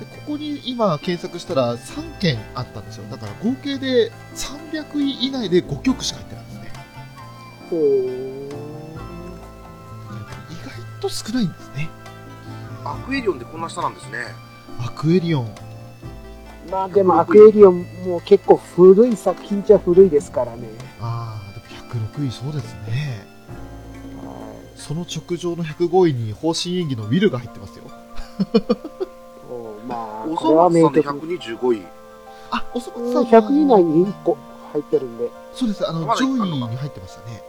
[0.00, 3.04] で、ここに今検索したら3件あったんですよ。
[3.10, 6.72] だから合計で300位以内で5曲しか入ってないんですね。
[7.68, 8.50] ほー
[10.50, 11.90] 意外と少ないんですね。
[12.84, 14.18] アクエリオンでこんな下なんですね。
[14.82, 15.54] アクエリオン。
[16.70, 20.68] まあでもアクエリオンも結構古い作品じゃ古いですからね。
[21.00, 21.60] ああ、で
[21.94, 23.26] も106位、そうですね。
[24.22, 27.84] はその直上の105位に方針演技のウィルが入ってますよ。
[27.84, 27.88] い
[29.50, 31.56] おまあ、おこれはそ松さんで名曲。
[31.66, 31.82] 125位。
[32.50, 34.38] あ、おそうん松さん100位以内に1個
[34.72, 35.28] 入ってるんで。
[35.54, 35.88] そうです。
[35.88, 37.42] あの、上位に入ってましたね。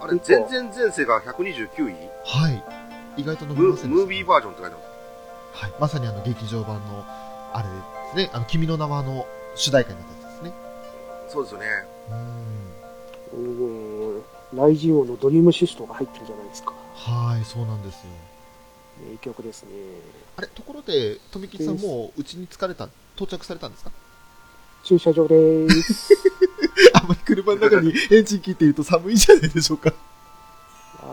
[0.00, 1.94] あれ、全然前世が129位？
[2.24, 2.62] はい。
[3.16, 4.87] 意外と伸びムませんでしたムービーバージョンって書いてます。
[5.58, 5.72] はい。
[5.80, 7.04] まさにあの、劇場版の、
[7.52, 7.68] あれ
[8.22, 8.30] ですね。
[8.32, 10.52] あの、君の名はの主題歌になったやつですね。
[11.28, 11.66] そうですよね。
[12.10, 14.14] うーん。
[14.14, 14.22] うん。
[14.54, 16.72] ライジン王のドリームシストが入ってるじゃないですか。
[16.94, 18.02] はい、そうなんですよ。
[19.10, 19.70] 名曲ですね。
[20.36, 23.90] あれ、ところで、富木さんもう、うちに疲れた、到着されたんですか？
[24.84, 26.14] 駐車場でーす。
[26.94, 29.92] あんまり車の中にエンジン切っていると寒いんじゃないでしょうか。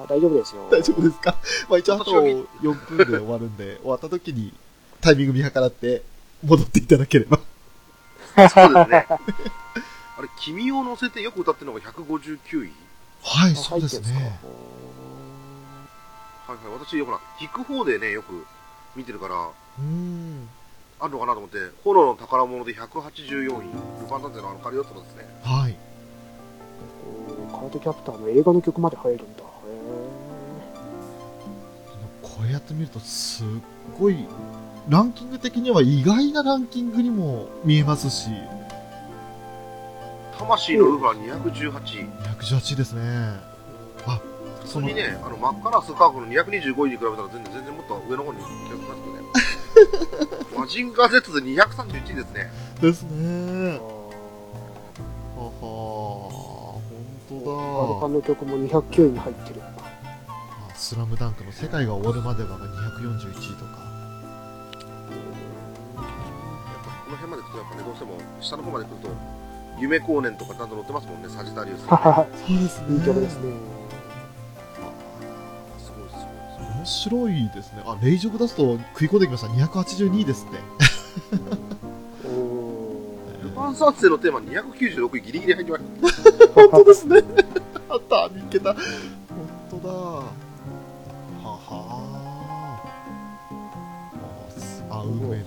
[0.06, 0.68] あ大丈夫ですよ。
[0.72, 1.36] 大丈夫ですか？
[1.70, 4.54] まあ一応あと私は4分で終わるんで、終わった時に
[5.02, 6.04] タイミング見計らって
[6.44, 7.40] 戻っていただければ。
[8.50, 9.08] そうですね。
[10.18, 12.72] あれ、君を乗せてよく歌ってるのが159位
[13.22, 14.14] はい、あそうですね。
[16.48, 16.80] はいはい。
[16.80, 18.46] 私、ほら、弾く方でね、よく
[18.96, 20.48] 見てるから、うーん。
[21.00, 24.02] あるのかなと思って、炎の宝物で184位。
[24.02, 25.26] ルパン探偵のあのカリオットのですね。
[25.44, 25.72] はい。
[25.72, 25.76] うん
[27.52, 29.44] カードキャプターの映画の曲まで入るんだ。
[32.66, 33.48] って見るとすっ
[33.98, 34.26] ごい、
[34.90, 38.30] ランキング的には意外なランキングにも見えますし、
[40.38, 42.10] 魂のウーファー218位。
[42.40, 43.02] 118ですね。
[44.08, 44.20] あ、
[44.64, 50.46] 普通にね、あの、真っ赤なスカーフの225位に比べたら全然、全然もっと上の方に気がしますけどね。
[50.58, 52.52] マジンガー Z で231位ですね。
[52.82, 53.80] ですーね。
[55.38, 55.52] はは
[57.30, 58.02] 本アル当だ。
[58.02, 59.62] パンの曲も209位に入ってる。
[60.76, 63.86] あスラムダンクの世界が終わるまではが241位とか。
[65.96, 66.04] やっ
[66.84, 69.10] ぱこの辺まで来ると、やっぱね、どうしても下の方まで来ると、
[69.80, 71.88] 夢光年とかちゃんと載ってますもんね、サジタリウス。
[71.88, 73.54] そうですねいい曲ですね。
[75.80, 76.26] すごいすごいす
[76.60, 76.76] ごい。
[76.76, 77.84] 面白いですね。
[77.86, 79.48] あ、レイジョブ出すと食い込んできました。
[79.48, 80.58] 282位ですって。
[81.34, 81.76] うん
[83.44, 86.48] ルパン三世のテーマ296位ギリギリ入ってました。
[86.54, 87.24] 本当ですね。
[87.90, 88.74] あった、見っけた。
[88.74, 88.82] 本
[89.70, 90.45] 当だ。
[95.06, 95.46] 運命の。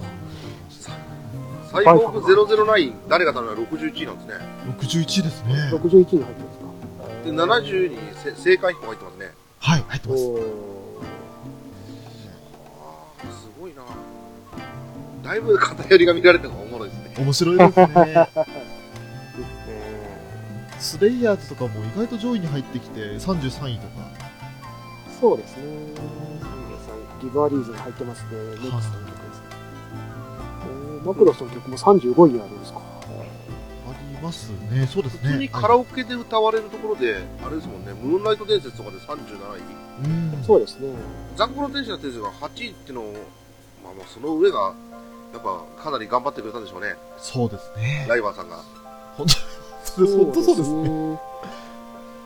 [1.71, 4.35] サイボーグ009、誰が頼むのは61位なんですね。
[4.81, 5.71] 61ですね。
[5.73, 6.69] 61位に入ってるんですか。
[7.25, 9.33] で、70にせ正解飛行入ってますね。
[9.61, 10.23] はい、入ってます。
[10.23, 10.31] す
[13.61, 13.83] ごいな
[15.23, 17.15] だいぶ偏りが見られたのがおもろいですね。
[17.19, 18.29] 面白いですね。
[20.79, 23.93] スレイヤーズとかも意外と上位に入ってきて33位とか。
[25.21, 25.63] そうですね。
[27.21, 28.29] リバーリーズに入ってますね。
[28.31, 28.93] ネクストの曲ですね。
[29.01, 29.18] えー
[31.05, 32.81] マクロスの曲も35位にあるんですか。
[32.81, 34.87] ありますね。
[34.87, 35.21] そうですね。
[35.23, 40.37] 普通にカラオケで歌われるところで、あれですもんね、ムーンライト伝説とかで37位。
[40.37, 40.45] うん。
[40.45, 40.89] そうですね。
[41.37, 43.13] ザンコの天使の天使が8位っていうのを、
[43.85, 44.75] まあまあその上が、
[45.33, 48.07] やっぱかなり頑張ってくれたんでしょうね、そうですね。
[48.09, 48.63] ライバーさんが。
[49.85, 50.89] それ本当そうですね。
[50.89, 51.21] ね。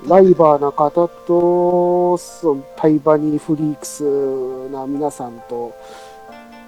[0.09, 4.03] ライバーな方と、そのタイバニーフリークス
[4.71, 5.73] な皆さんと、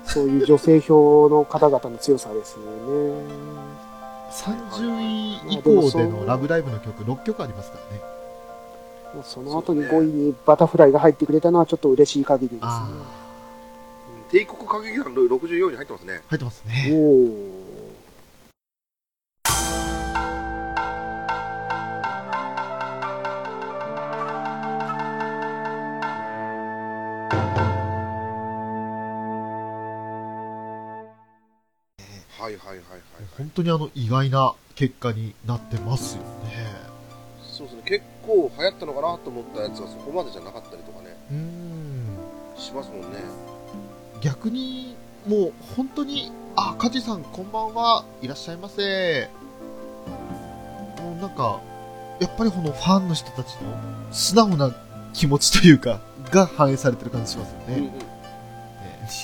[0.07, 2.65] そういう女性票の方々の強さですよね。
[4.31, 8.03] 30位以降でのラブライブの曲6曲ありますからね。
[9.23, 12.67] その後に5位にバタフライが入ってくれたのはちょっと嬉しい限りですね。
[12.67, 12.89] あ
[14.31, 16.15] 帝国歌劇団64に入ってますね。
[16.15, 16.89] あ、入ってますおね。
[16.91, 17.64] ー
[33.37, 36.85] 本当にあの、意外な結果になってますよね。
[37.43, 37.83] そうですね。
[37.85, 42.05] 結構流行ったのかなと思ったやつがそこまでじゃなかったりとかね、うーん。
[42.57, 43.19] しますもんね。
[44.21, 49.29] 逆に、もう本当に、あ、カジさんこんばんは、いらっしゃいませ。
[51.01, 51.61] もうなんか、
[52.21, 54.75] やっぱりこのファンの人たちの素直な
[55.13, 57.65] 気持ちというか、が反映されてる感じしますよね。
[57.69, 57.85] うんうん。
[57.87, 57.99] ね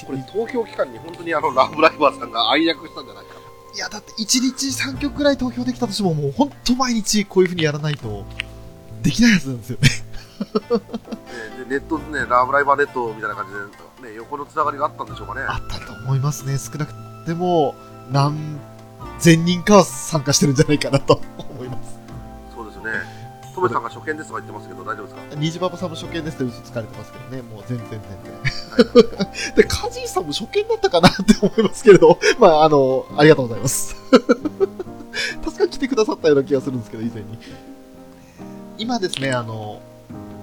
[0.06, 3.39] これ投票期間に本当にあの、ラブライバーさんが暗躍したんじゃないかな。
[3.74, 8.24] いや、だって1日3曲くらい投票できたとしても、もう本当毎日こういう風にやらないと、
[9.02, 9.88] できないやつなんですよね。
[11.58, 15.42] ねでネットでね、ラブライバーネットみたいな感じで、ね、横のつながりがあったんでしょうかね。
[15.42, 16.58] あったと思いますね。
[16.58, 16.94] 少なく
[17.26, 17.74] ても、
[18.10, 18.58] 何
[19.18, 21.20] 千人かは参加してるんじゃないかなと
[23.60, 29.54] トメさんが初見ですとか言ってますけど、大丈夫ですかニジババさんも初見ですって嘘つかれてますけどね、もう全然全然。
[29.54, 33.94] で、カジーさんも初見だったかなって思いますけれど、 まあ、あの、ありがとうございます。
[35.44, 37.38] 確か来てくださったような気がするんですけど、以前に。
[38.78, 39.80] 今ですね、あの、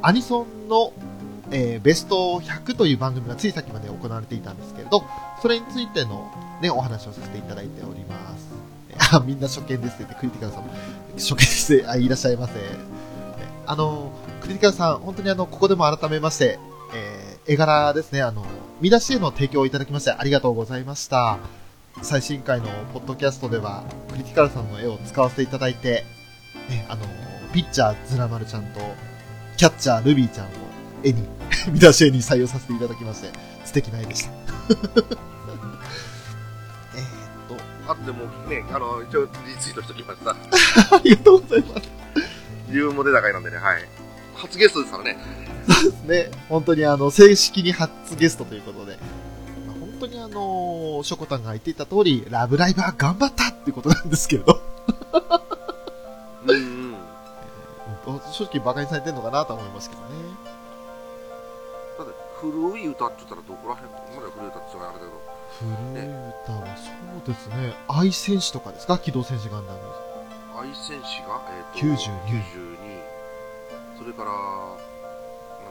[0.01, 0.93] アニソンの、
[1.49, 5.03] えーベスト100という番組がつい先まで行われていたんですけれど、
[5.41, 6.29] それについての
[6.61, 8.47] ね、お話をさせていただいております。
[9.15, 10.69] あ、みんな初見ですって言って、クリティカルさんも、
[11.15, 12.96] 初見ですあ、いらっしゃいませ。
[13.67, 16.59] あの、クリティカルさん、本当にあの、ここでも改めまして、
[16.93, 18.45] えー絵柄ですね、あの、
[18.81, 21.39] 見出しへの提供をいただきましてありがとうございました。
[22.01, 26.03] 最新回のポッドキャストでは、クリティカルさんの絵を使わせていただいて、
[26.69, 27.05] ね、あの、
[27.53, 28.81] ピッチャーズラマルちゃんと、
[29.55, 30.49] キャッチャールビーちゃんを
[31.03, 31.25] 絵に、
[31.71, 33.31] 見出し絵に採用させていただきまして、
[33.63, 34.31] 素敵な絵でした。
[34.35, 35.07] えーっ
[37.47, 37.55] と、
[37.87, 40.31] あってもね、あの、一応リツイートしておきました。
[40.97, 41.96] ありがとうございます。
[42.67, 43.87] 自分も出高いなんでね、はい。
[44.35, 45.17] 初ゲストですからね。
[46.05, 48.97] ね、本当にあの、正式に初ゲストということで、
[49.67, 54.61] まあ本当にあの、ショコタンが言っていた通り、ラブライバー頑張ったっていうことなんですけれど、
[56.47, 56.95] うん
[58.31, 60.07] 正直馬鹿にされてるのかなとは思いますけどね。
[61.97, 65.11] だって、古い歌って言ったらどこら辺まだ古い歌って言ったらあれだけど、
[65.59, 68.97] 古い歌はそうですね、愛戦士とかですか？
[68.97, 69.79] 機動戦士ガンダム。
[70.57, 74.31] 愛戦士が、えー、と92 92それから、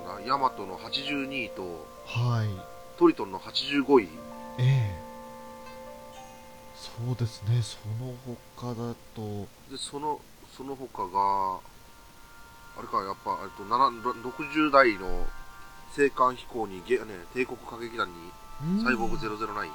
[0.05, 2.49] なんだ、ヤマトの82位と、はい。
[2.97, 4.09] トリトンの85位。
[4.59, 5.07] ええ
[6.77, 8.15] そうですね、その
[8.55, 10.21] 他だと、で、その、
[10.57, 11.59] その他が、
[12.79, 15.07] あれか、やっぱ、えっと、7 60代の
[15.97, 18.15] 青函飛行に、ゲね、帝国歌劇団に、
[18.79, 19.69] うんサイボーグ009。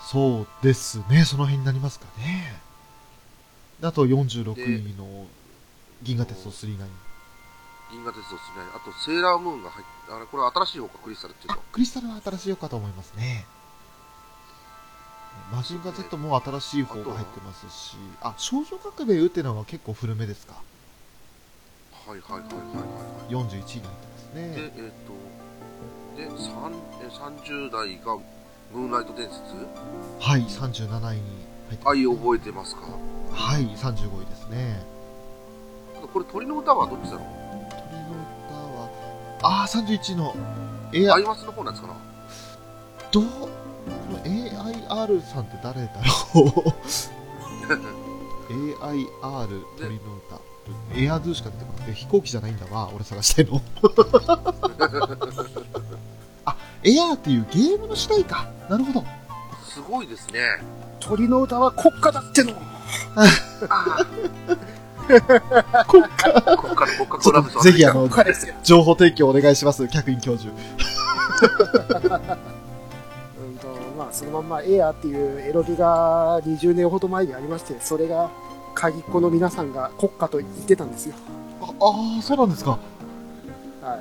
[0.00, 2.69] そうですね、その辺になりますかね。
[3.80, 5.26] であと46位の
[6.02, 6.86] 銀河鉄道39。
[7.90, 8.64] 銀河鉄道ですね。
[8.74, 13.46] あと、セーラームーンが入って、あれ、これ新しい方か、クリスタルっていうあと。、クリスタルは新しい方かと思いますね。
[15.52, 20.54] マジンガ Z も新しい方が入ってますし、あ、少女革命っていうのは結構古めですか。
[22.06, 22.54] はいはいはいはいは
[23.28, 23.32] い。
[23.32, 24.72] 41位に入ってますで、ね。
[24.76, 28.16] えっ、と、で、三え30代が
[28.72, 29.40] ムーンライト伝説？
[30.20, 32.82] はい、37位に入ってます、愛覚えてますか？
[33.32, 34.82] はい、35位ですね。
[36.12, 37.24] これ鳥の歌はどっちだろう？
[37.70, 38.10] 鳥の
[38.48, 38.88] 歌は、
[39.42, 40.34] あー、31位の、
[40.92, 41.96] えアイマスの方なんですかな？
[43.12, 43.48] どう、こ
[44.12, 45.92] の AIR さんって誰だ
[46.34, 46.44] ろう
[48.52, 50.40] ?AIR 鳥の歌。
[50.94, 53.60] エアドゥしか出てこなくて、飛行機じゃないんだわ、俺探したいの。
[56.44, 58.46] あ、エアーっていうゲームの主題歌。
[58.68, 59.04] なるほど。
[59.68, 60.40] すごいですね。
[61.00, 62.52] 鳥の歌は国家だっての。
[65.08, 65.32] 国家、
[65.86, 68.08] 国家の国家コラボとぜひあの。
[68.62, 70.52] 情報提供お願いします、客員教授。
[70.52, 70.54] う
[73.50, 73.66] んと、
[73.98, 78.30] まあ、そのまんまエアーっていうエロビが20年ほど前にありまして、それが
[78.74, 81.14] 鍵っ子の皆さんが国家と言ってたんですよ。
[81.60, 82.78] ああー、そうなんですか。
[83.82, 83.98] はい。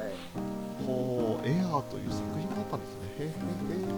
[0.86, 3.32] ほう、エアーという作品があったんですね。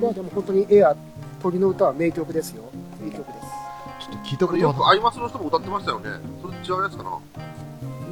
[0.01, 0.95] まあでも本当にエアー、
[1.41, 2.63] 鳥の歌は名曲ですよ。
[3.01, 3.39] 名曲です。
[4.07, 4.61] ちょっと聞いたことはない。
[4.61, 6.09] よくアイマスの人も歌ってましたよね。
[6.41, 7.19] それ違うやつかな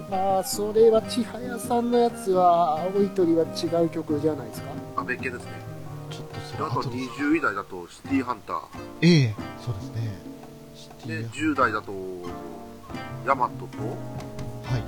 [0.10, 4.72] まあ、それは千早さんのやつは、青い鳥は違う曲じゃないですか？
[4.98, 5.52] あ、別件ですね。
[6.10, 8.60] ちょっとそであとれ後で20位台だとシティハンター。
[9.02, 10.18] ええそうですね。
[10.76, 11.92] シテで、ィ10代だと、
[13.28, 14.84] ヤマトと、はい。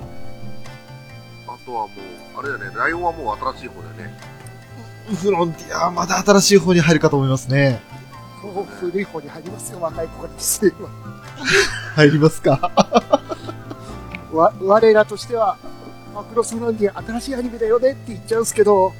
[1.48, 4.18] ああとはもう、あれだよね、ライオンはもう新しい方だよね。
[5.14, 7.80] フロンティアはまだ新しい方に入るかと思いますね。
[8.80, 10.72] 古い方に入りますよ、若い子がですね。
[11.94, 12.70] 入りますか？
[14.32, 15.56] わ我らとしては、
[16.14, 18.92] マクロスフロンティア新しいアニメだよねって言っちゃうんですけど、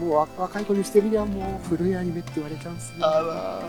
[0.00, 2.98] もうわ若い子にしてみりゃもう古いアニメって言われちゃうんですね。
[3.02, 3.60] あら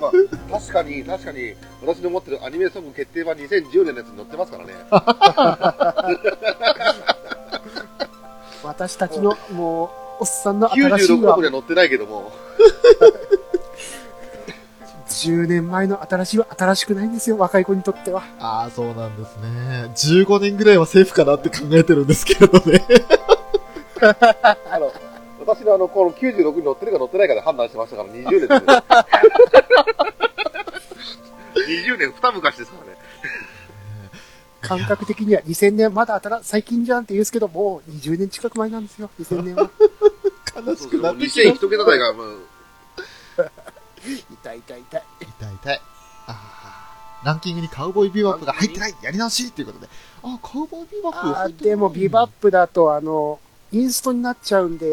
[0.00, 0.12] まあ、
[0.60, 4.74] 確かに、確かに、私の持ってるアニメソング決定版2010年のやつに載ってますからね。
[8.62, 9.90] 私たちのもう、
[10.22, 12.32] おっさんの新しい96はのには載ってないけども、
[15.20, 18.22] 10年前の新しいは新しくないんですよ、若い子にとっては。
[18.38, 19.92] ああ、そうなんですね。
[19.94, 22.82] 15年ぐらいはセーフかなって考えてるんですけれどね。
[24.00, 24.90] あの、
[25.40, 28.60] 私のあの、この96に載ってるか載ってないかで判断してましたから、20年ですよ。
[31.94, 32.98] 20年二昔ですからね。
[34.62, 39.70] 感覚的には2000年、まだ新最近じゃんって言うんですけど、もう20年近く前なんですよ、2000年は。
[40.66, 41.40] 悲しくなってきた。
[41.50, 42.38] 2000一桁台が、もう、
[44.04, 45.02] 痛い痛い痛い。
[45.20, 45.80] 痛い痛い。
[46.26, 49.88] あーランキングにカウボーイビバップが入ってないやり直しっていうことで。
[50.22, 53.38] あ、カウボーイビバップあ入ってないーでもビバップだと、あの、
[53.72, 54.86] インストになっちゃうんで、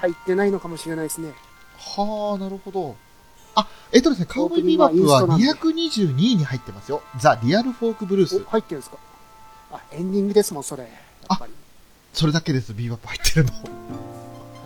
[0.00, 1.32] 入ってないのかもしれないですね。
[1.78, 2.96] はあ、なるほど。
[3.54, 7.00] あ、えっとですね、カウボーイビバップは222位に入ってますよ。
[7.16, 8.40] ザ・リアルフォークブルースお。
[8.50, 8.98] 入ってるんですか？
[9.70, 10.82] あ、エンディングですもん、それ。
[10.82, 10.88] や
[11.32, 11.52] っぱり。
[12.12, 13.52] それだけです、ビバップ入ってるの。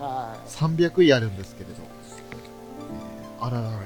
[0.03, 1.92] は300位あるんですけれど。
[3.43, 3.83] えーあらららららら。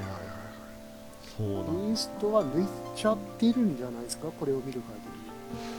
[1.38, 1.54] そうい。
[1.54, 4.28] なんインストは抜いちゃってるんじゃないですか？
[4.40, 4.84] これを見る限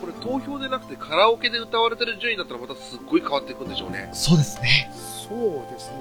[0.01, 4.09] これ投票でなくてカラオケで歌われてる順位だったらまたすっごい変わっていくんでしょうね。
[4.14, 4.91] そうですね。
[4.91, 4.99] り。
[5.29, 5.99] そうですね。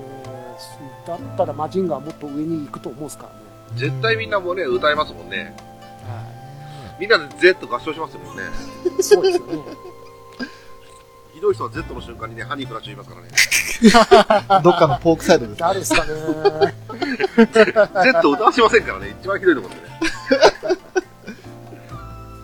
[1.05, 3.39] だったらマジンガーもっと上に行くと思うんですからね。
[3.75, 5.53] 絶対みんなもうね、歌えますもんね。
[6.03, 8.43] はみんなで Z 合唱しますもんね。
[8.99, 9.03] い。
[9.03, 9.59] そうですよね。
[11.35, 13.27] ひどい人は Z の瞬間にね、ハニークラッチ言いますからね。
[14.63, 16.73] どっかのポークサイドです、誰ですかね。
[17.17, 19.87] Z 歌わしませんからね、一番ひどいところでね。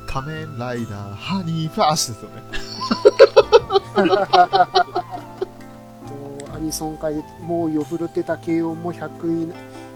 [0.07, 2.43] 仮面ライダー、ハニーフラッシュですよね。
[6.07, 9.53] とアニソン界で猛威を振るってた軽音も100位、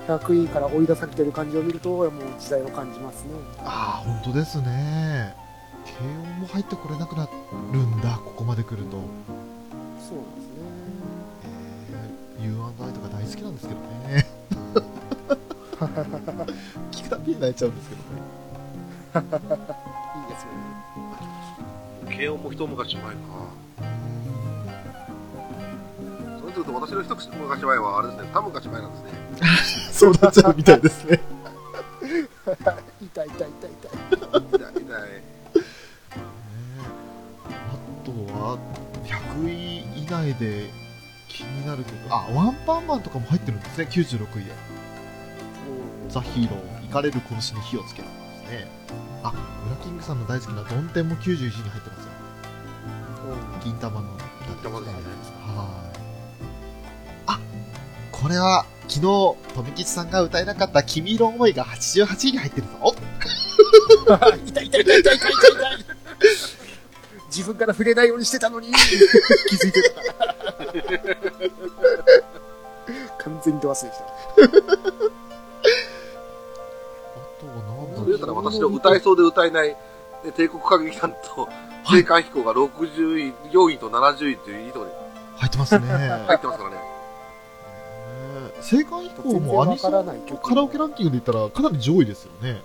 [0.08, 3.32] 100位から追い出されてる感じを見ると、もう時代を感じますね。
[3.64, 5.36] ああ、本当ですね。
[5.86, 7.30] 軽音も入ってこれなくな
[7.72, 8.98] るんだ、ここまで来ると。
[10.00, 10.62] そうなんですね。
[12.40, 14.37] えー、U&I とか大好きなんですけどね。
[16.92, 18.08] 聞くたびに泣いちゃうんですけどね。
[19.18, 20.52] いいですよ
[22.10, 22.16] ね。
[22.16, 23.12] 軽音も一昔前か。
[26.40, 29.12] そうすると私の一昔前はあれですね、多昔前なんですね。
[29.92, 31.22] そうなっちゃうみたいですね。
[33.02, 33.92] 痛い痛い痛い痛い。
[34.18, 35.22] 痛い痛い
[37.50, 38.58] あとは、
[39.04, 40.70] 100位以内で
[41.68, 41.94] なる曲。
[42.10, 44.52] あ、ワンパンマンとかも入ってるんですね、96位で。
[46.10, 48.72] ザ・ヒーロー、怒れる拳に火をつけるんですね。
[49.24, 52.12] あ、ブラキングさんの大好きなドンテンも91位に入ってますよ。
[53.64, 54.70] 銀玉の歌ですね
[55.46, 56.00] はい。
[57.28, 57.40] あ、
[58.12, 59.02] これは、昨日、
[59.54, 62.96] 富吉さんが歌えなかった君色思いが88位に入ってるぞ。
[64.08, 65.94] 痛い痛い痛い痛い痛い痛い痛
[66.64, 66.67] い。
[67.38, 70.02] 自分から触れないようにしてたのに 気づいてた。
[73.20, 73.90] 完全にド忘れした。
[73.94, 73.98] あ
[77.40, 79.78] とはなんだそれだったら私の歌えそうで歌えない、ね、
[80.36, 81.48] 帝国歌劇団と、
[81.86, 84.98] 青函飛行が60位、4位と70位といういいところに
[85.38, 85.86] 入ってますね。
[85.88, 86.78] 入ってますからね。
[88.60, 89.92] 青函飛行もアニソン
[90.42, 92.64] カラオケランキングで言ったらかなり上位ですよね。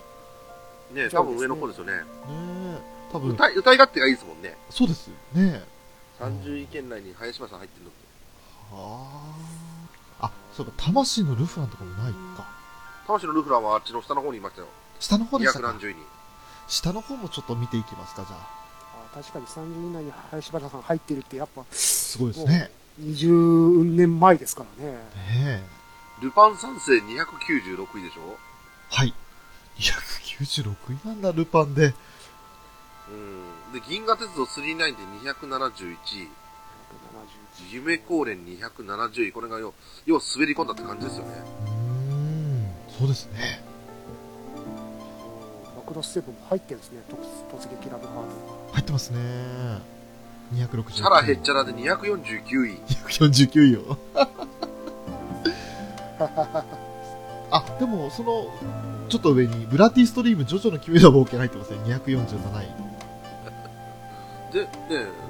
[0.95, 1.93] ねね多分上の方ですよね。
[2.31, 4.57] え多分、歌い、歌い勝手がいいですもんね。
[4.71, 5.65] そうですよね。
[6.19, 8.07] 30位圏内に林間さん入ってるのって。
[8.73, 9.23] は
[10.21, 10.27] あ。
[10.27, 12.47] あ、そうか、魂のルフランとかもないか。
[13.07, 14.69] 魂のルフランはあっちの下の方にいましたよ。
[15.01, 16.01] 下の方でしたか2何十位に。
[16.69, 18.39] 下の方もちょっと見ていきますか、じゃあ。
[19.13, 22.71] あ確かに30位以内に林原さん入ってるってやっぱすごいですね。
[23.01, 24.93] 20年前ですからね。
[24.93, 25.01] ね
[25.35, 25.63] え。
[26.23, 28.39] ルパン三世296位でしょ？
[28.91, 29.13] はい。
[29.79, 31.95] 296位なんだ、ルパンで。
[33.13, 33.73] うん。
[33.73, 34.85] で、銀河鉄道39で
[35.31, 36.29] 271位。
[37.71, 39.33] 夢光連270位。
[39.33, 39.75] これがよ、
[40.07, 41.31] 要は滑り込んだって感じですよね。
[41.67, 42.67] うーん、
[42.99, 43.63] そうですね。
[45.77, 47.17] マクロスセブンも入ってるんですね、突
[47.59, 48.23] 突撃ラブハード
[48.73, 49.19] 入ってますね。
[50.55, 52.79] 260チャラヘッチャラで249位。
[52.87, 53.99] 249位よ。
[57.51, 58.47] あ、でも、その、
[59.09, 61.79] ちょっと上に、ブラティストリーム、ジョジョの奇妙な冒険入ってますね。
[61.85, 62.92] 247位。
[64.53, 64.69] で、ね、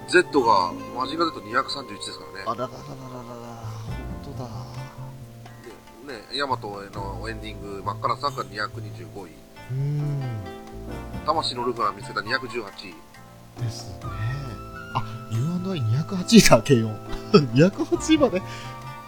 [0.09, 2.45] Z が、マジンガー Z231 ですからね。
[2.47, 2.73] あららららららら、
[4.25, 4.49] 本当だ。
[6.07, 6.83] でね、ヤマトの
[7.29, 9.31] エンディング、真っ赤なサッカー225位。
[9.71, 10.23] うーん。
[11.25, 12.95] 魂のルフラン見つけた218位。
[13.63, 13.97] ですね。
[14.95, 16.97] あ、U&I208 位だ、軽音。
[17.55, 18.43] 208位まで？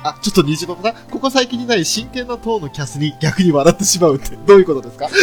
[0.04, 5.08] あ、ちょっと虹パパさん、ここ最近にない真剣なトーンのキャスに逆に笑ってしまうって、どういうことですか？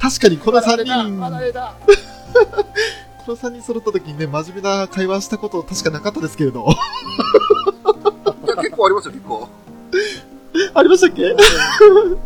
[0.00, 1.74] 確かにこの3人、まだあれだ。
[3.24, 6.66] この3人揃った時にね、真面目な会話したこと確かなかったですけれど。
[8.44, 9.48] いや、結構ありますよ、結構。
[10.74, 11.34] ありましたっけ？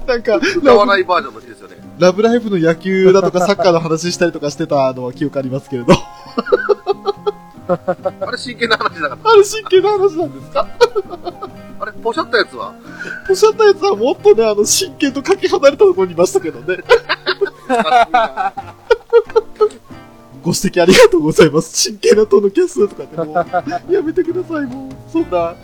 [0.06, 1.76] なんか、歌わないバージョンの日ですよね。
[1.98, 5.92] ラブライブの野球だとかサッカーの話したりとかしてたのは記憶ありますけれど。
[7.68, 10.60] あれ真剣な話だかあれ真剣な話なんですか？
[10.60, 10.68] ら。
[11.80, 12.74] あれ、ポシャったやつは、
[13.28, 16.78] おっしゃったやつはもっとね、あの、真剣とかけ離れたところにいましたけどね。
[20.46, 21.76] ご指摘ありがとうございます。
[21.76, 23.32] 真剣なトーンのキャスとかっても
[23.88, 24.92] う、やめてください、もう。
[25.10, 25.56] そんな、ね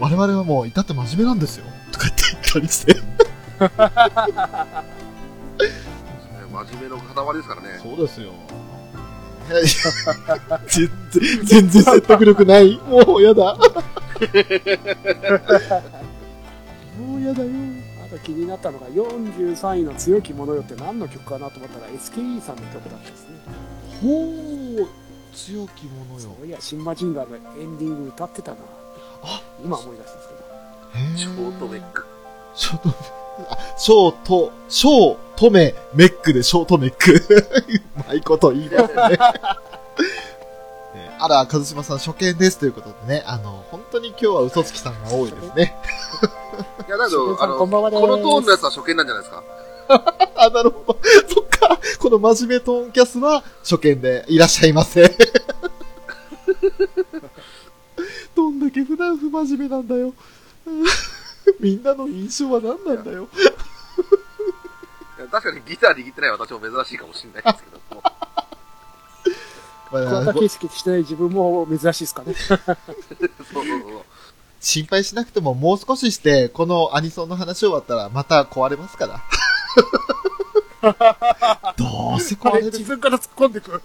[0.00, 1.66] 我々はもう、至って真面目なんですよ。
[1.92, 2.94] とか言って言ったりして。
[2.94, 3.00] ね
[6.52, 7.68] 真面目の塊ですからね。
[7.80, 8.32] そうですよ。
[10.66, 12.78] 全然、全然説得力ない。
[12.78, 13.56] もうやだ。
[16.98, 17.50] もうやだよ。
[18.04, 23.36] あと気になったのが43位の強き者よって何の曲かなと思ったら SKE さんの曲だったですね。
[24.02, 24.88] ほう、
[25.34, 26.42] 強き者よそ。
[26.42, 28.58] ういや、シンマジンガーのエンディング歌ってたな。
[29.22, 31.18] あ今思い出したんですけど。
[31.18, 32.04] ショートメック。
[32.54, 33.04] ショートメック。
[33.50, 37.12] あ、ショート、ショートメ、メックでショートメック。
[37.12, 39.02] うまいこと言いますね。
[40.94, 45.76] ねあら、和島さん初見ですということでね、あの、本当に今日は嘘つきさんが多いですね。
[46.88, 49.42] いや、だけど、あの、こんばんはですこのトーンのやつは初見なんじゃないですか？
[50.36, 51.00] あ、なるほど。
[51.28, 51.80] そっか。
[51.98, 55.10] この真面目トーンキャスは初見でいらっしゃいませ。
[58.34, 60.14] どんだけ普段不真面目なんだよ。
[61.58, 63.28] みんなの印象は何なんだよ。
[65.30, 68.02] 確かにギター握ってない私も珍しいかもしれないですけども。
[69.92, 72.34] まあ桑田佳祐してない自分も珍しいですかね。
[72.34, 74.02] そうそうそう。
[74.60, 79.22] 心配しなくてももう少しして、このアニソンの話終わったらまた壊れますから。
[81.76, 82.62] どうせあれ。
[82.62, 83.82] 自分から突っ込んでくる。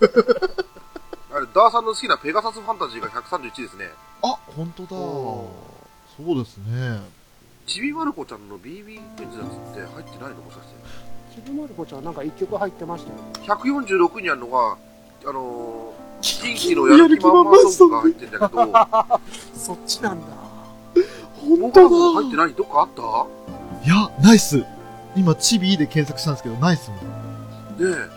[1.33, 3.89] あれ、ダーさんの好きなペガサスファンタジーが131ですね。
[4.23, 4.95] あ、本当だ。
[4.95, 5.49] お
[6.17, 7.01] そうですね。
[7.67, 10.35] ちびまる子ちゃんの BB ペンズのやつって入ってないの？
[10.35, 10.75] もしかして。
[11.41, 13.57] ちびまる子ちゃんなんか一曲入ってましたよ。
[13.57, 14.77] 146にあるのが、
[15.25, 18.79] あのー、キンキのやる気満々ソングが入ってんだけど、
[19.53, 20.27] そっちなんだ。
[21.35, 22.21] 本当だ。
[22.21, 22.53] 入ってない？
[22.53, 23.01] どっかあった？
[23.85, 24.63] いや、ナイス。
[25.15, 26.95] 今、チビで検索したんですけど、ナイスも。
[26.97, 27.01] ね
[27.81, 28.09] え。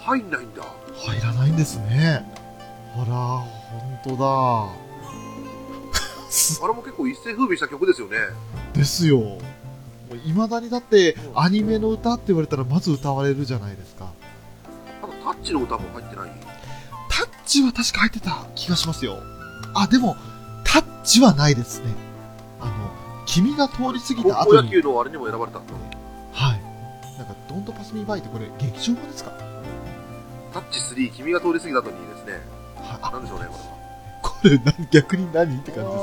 [0.00, 0.62] 入んないんだ。
[0.96, 2.24] 入らないんですね。
[2.96, 5.90] あら、本当だ。
[6.30, 8.16] す あれも結構一世風靡した曲ですよね。
[8.72, 9.18] ですよ。
[9.18, 9.38] も
[10.12, 14.06] う未だにだって、うんアニメの歌って言われたらまず歌われるじゃないですか。
[15.02, 16.30] あと、タッチの歌も入ってない？
[17.08, 19.18] タッチは確か入ってた気がしますよ。
[19.74, 20.16] あ、でも、
[20.64, 21.86] タッチはないですね。
[22.60, 22.72] あの、
[23.26, 25.64] 君が通り過ぎ高校野た後に、球のあれにも選ばれたの？
[26.32, 26.60] はい。
[27.18, 29.32] なんか、ドントパスミーバイってこれ、劇場版ですか？
[30.52, 32.32] タッチ3、君が通り過ぎた後にですね、
[32.76, 32.98] はい。
[33.02, 33.58] あ、なんでしょうね、こ
[34.22, 36.02] これ、な逆に何って感じですね。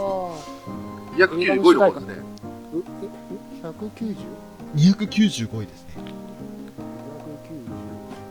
[1.17, 1.29] れは。
[1.29, 2.13] 295位の方ですね。
[2.73, 3.07] うえ、
[3.63, 4.15] え、190?190?
[4.75, 5.93] 295位ですね。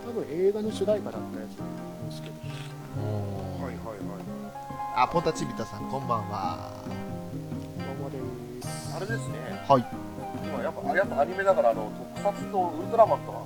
[0.06, 2.34] 多分映画の主題歌だったやつですけど。
[3.62, 3.96] はいはいはい。
[4.96, 6.70] あ、ポンタチビタさん、こんばんは。
[6.84, 8.18] こんばんはで
[8.62, 8.94] す。
[8.96, 9.34] あれですね。
[9.68, 9.86] はい。
[10.56, 11.92] 今やっぱ、あれやっぱアニメだから、あの、
[12.22, 13.38] 特撮とウルトラマンとか、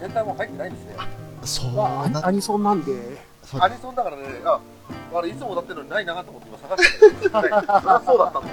[0.00, 0.96] 全体も入ってないんですね。
[1.44, 2.92] そうまあアニ、なアニソンなんで、
[3.60, 4.60] アニソンだからね、あ、
[5.14, 8.48] あれいつも歌ってるのにないなと思って今探してたけど、 はいそりゃそうだったんだ。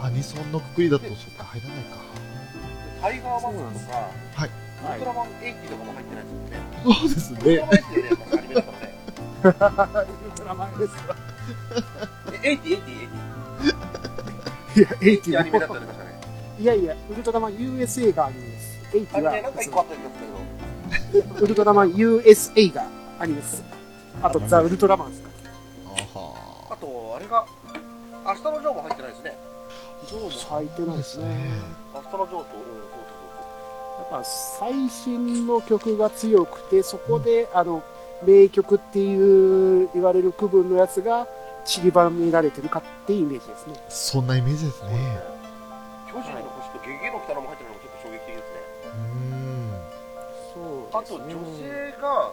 [0.06, 1.96] アニソンのくくりだと、そっか、入らないか。
[3.02, 3.96] タイガーマスクとか、
[4.34, 6.60] はいウルトラマン80とかも入ってないですよね。
[6.82, 7.84] そうですウルトラマンね。
[7.84, 8.94] 80でね、やっぱアニメだからね。
[9.44, 11.16] ウルトラマンですか。
[12.42, 13.08] え、80、80、
[14.80, 15.22] いや、80。
[15.22, 16.20] 80アニメだったよね、確かね。
[16.58, 18.80] いやいや、ウルトラマン USA がアニメです。
[18.92, 22.84] 80はあれね、なんか一個あった気がする ウルトラマン USA が
[23.18, 23.62] アニメです。
[24.22, 25.28] あと、ザ・ウルトラマンですか。
[25.86, 27.44] あけど、あはと、あれが、
[28.26, 29.38] 明日のジョーも入ってないですね。
[30.06, 31.24] ジョーも入ってないですね。
[31.94, 33.30] 明日のジョーと、うん、そうそう
[34.00, 37.82] やっぱ最新の曲が強くて、そこで、あの、
[38.24, 41.26] 名曲っていう言われる区分のやつが
[41.64, 43.74] 散りばめられてるかっていうイメージですね。
[43.88, 44.82] そんなイメージです。
[44.84, 44.90] ね。
[46.10, 48.60] 巨人の星とゲゲゲの鬼太郎も入ってるのもちょっと衝撃的ですね。
[48.84, 49.80] うーん。
[50.54, 52.32] そうあと女性が、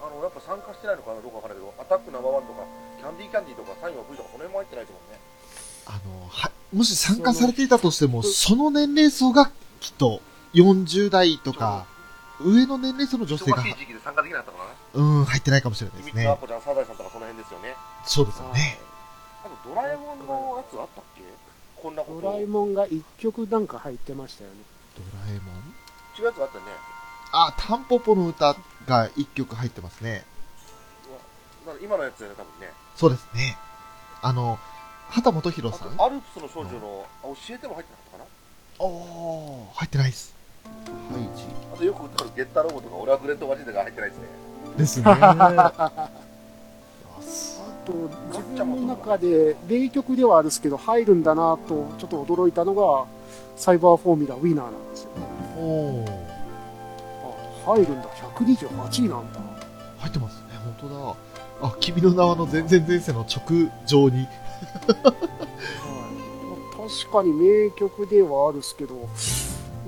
[0.00, 2.62] あの、やっぱ参加してないのかな、どうかわからないけど、アタックナンバーワンとか、
[2.98, 5.18] キャンディーキャンディーとか、サインは V とか、その辺も入ってないですもんね。
[5.86, 9.50] あの、は、もし参加されていたとしても、その年齢層が
[9.80, 10.20] きっと
[10.54, 11.86] 40代とか、
[12.40, 15.20] 上の年齢層の女性が忙し、い時期で参加できなかったのかな。
[15.20, 17.74] うん、入ってないかもしれないですねサザエさんとかその辺ですよね。
[18.06, 18.78] そうですよね。
[19.44, 21.22] あと、ドラえもんのやつあったっけ？
[21.82, 22.20] こんなこと。
[22.22, 24.56] ドラえもんが1曲なんか入ってましたよね。
[24.96, 25.56] ドラえもん？
[26.18, 26.70] 違うやつがあったよね。
[27.32, 28.54] あ、タンポポの歌
[28.86, 30.24] が1曲入ってますね。
[31.82, 32.72] 今のやつだよね、多分ね。
[32.94, 33.56] そうですね。
[34.22, 34.58] あの、
[35.10, 35.96] 畑本博あさん？
[35.96, 38.24] と、アルプスの少女の、あ教えても入ってなかったかな？
[38.78, 40.34] おー、入ってないです。
[40.64, 40.70] ハ
[41.18, 41.44] イジ。
[41.74, 44.26] あと、よく歌うゲッターロボとか、俺はグレットマジでが入ってないですね。
[44.78, 45.04] ですね。
[47.86, 47.92] と、
[48.32, 53.06] 自分の中で名曲ではあるんですけど、入るんだなと、ちょっと驚いたのが、
[53.56, 55.22] サイバーフォーミュラウィナーなんですよね。
[55.58, 58.08] おー、あ、入るんだ、
[58.38, 59.40] 128位なんだ。
[59.98, 60.48] 入ってますね。
[60.80, 61.16] 本当だ。
[61.68, 64.18] あ、君の名はの全然前世の直上に。
[64.18, 64.28] はい
[65.02, 65.36] まあ
[66.86, 68.94] 確かに名曲ではあるんですけど、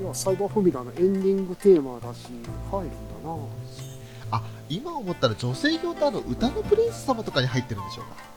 [0.00, 2.26] いや、サイバーフォーミュラのエンディングテーマだし、
[2.72, 3.36] 入るんだな。
[4.68, 8.28] あ、今思ったら女性用ってあの、歌のプリンス様とかに入ってるんでしょうか？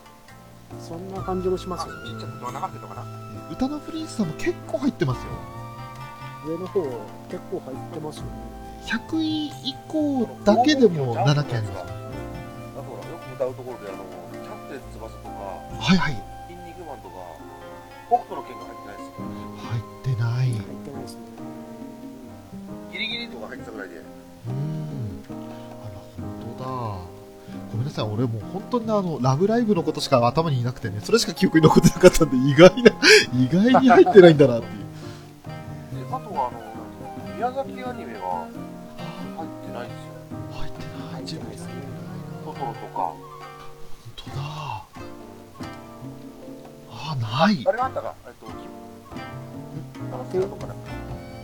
[0.79, 2.39] そんな感じもしまあ、すよちっちゃくね。
[2.39, 3.49] てはなかな？
[3.51, 5.23] 歌のプリンス様結構入ってますよ。
[6.47, 6.81] 上の方、
[7.29, 8.29] 結構入ってますよね。
[8.87, 11.83] 100位以降だけでも7件あります。
[11.83, 11.85] あ
[12.75, 16.15] とほら、よく歌うところで、あの、キャプテン翼とか、はいはい。
[16.47, 17.15] 筋肉マンとか、
[18.07, 19.13] 北斗の拳が入ってないですよ。
[19.59, 20.49] 入ってない。
[20.49, 21.21] 入ってないですね。
[22.91, 24.20] ギリギリとか入ってたぐらいで。
[27.81, 32.91] めんなさい、俺もう本当にあの、ラブライブのことしか頭にいなくてね、それしか記憶に残ってなかったんで、意外な、
[33.33, 36.07] 意外に入ってないんだなっていう。
[36.09, 40.11] で、あとは、あの、宮崎アニメが入ってないんですよ。
[40.51, 41.13] 入ってない。
[41.13, 41.71] 入ってないですね。
[42.45, 43.01] トトロとか。
[43.01, 43.17] 本
[44.15, 44.41] 当だ。
[46.91, 47.71] あ、ないあ。
[47.71, 48.51] れがあったか、えっと。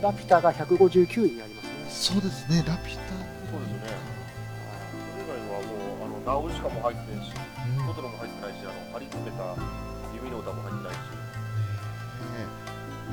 [0.02, 1.70] ラピュタが159位にありますね。
[1.90, 3.07] そうですね、ラピュタ。
[6.28, 7.32] ナウシカも入ってるし、
[7.80, 9.56] うんトトロも入ってないし、あの、張り詰めた
[10.14, 10.98] 弓の歌も入ってないし。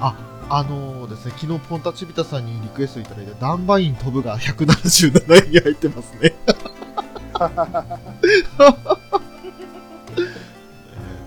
[0.02, 0.16] あ、
[0.50, 6.20] あのですね、昨日ポンタチビタさんにリクエストいただいたダンバインとぶが177位に入ってますね。
[6.22, 6.36] え
[8.60, 8.78] ー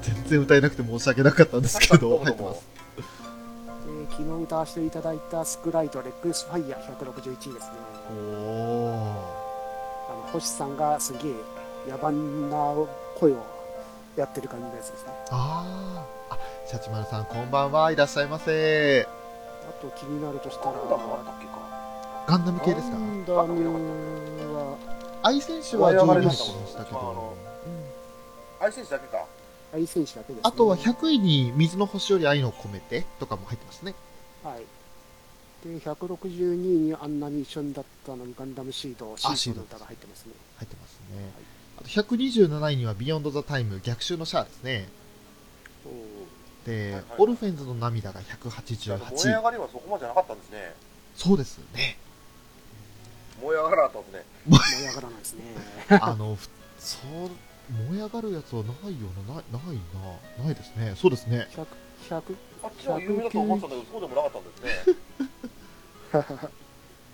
[0.02, 2.68] 全然歌えなくて申し訳なかったんですけど、入ってます。
[2.96, 3.02] で
[4.10, 7.72] 昨日歌わせていただいたスクライド Reckless Fire 161位ですね。
[8.10, 9.38] お
[10.10, 11.57] あの星さんがすげえ
[11.88, 12.12] 野蛮
[12.50, 12.74] な
[13.18, 13.44] 声を
[14.16, 15.12] やってる感じのやつですね。
[15.30, 19.06] あーあ、シャチマルさんこんばんはいらっしゃいませ。
[19.68, 21.58] あと気になるとしたら、ガンダムあったっけか。
[22.28, 22.98] ガンダム系ですか？
[22.98, 24.76] ガンダムは、
[25.22, 27.34] 愛選手は上位にしたけど、
[28.60, 29.24] 愛選手だけか。
[29.72, 30.40] 愛選手だけです、ね。
[30.44, 33.94] あとは100位に水の星より愛の込めてとかも入ってますね。
[34.42, 34.64] はい。
[35.66, 40.32] で、162位にあんなに一緒にだったのにガンダムシード、シードの歌が入ってますね。
[40.58, 41.32] 入ってますね。
[41.78, 44.88] あと127位には Beyond the Time 逆襲のシャアですね。
[45.86, 49.34] おで、はいはいオルフェンズの涙が燃え188位。
[49.36, 50.74] 上がりはそこまでなかったんですね。
[51.14, 51.96] そうですね。
[53.40, 54.24] 燃え上がらなかったんですね。
[54.48, 55.42] 燃え上がらないですね。
[56.00, 56.48] あの、ふ
[56.80, 57.10] そう、
[57.90, 59.76] 燃え上がるやつはないよな、なない
[60.38, 60.44] な。
[60.44, 60.94] ないですね。
[60.96, 61.46] そうですね。
[61.52, 61.66] 100、
[62.10, 64.96] 100、あっちは有名だと思ってたんだけど、そうでもなかったんですね。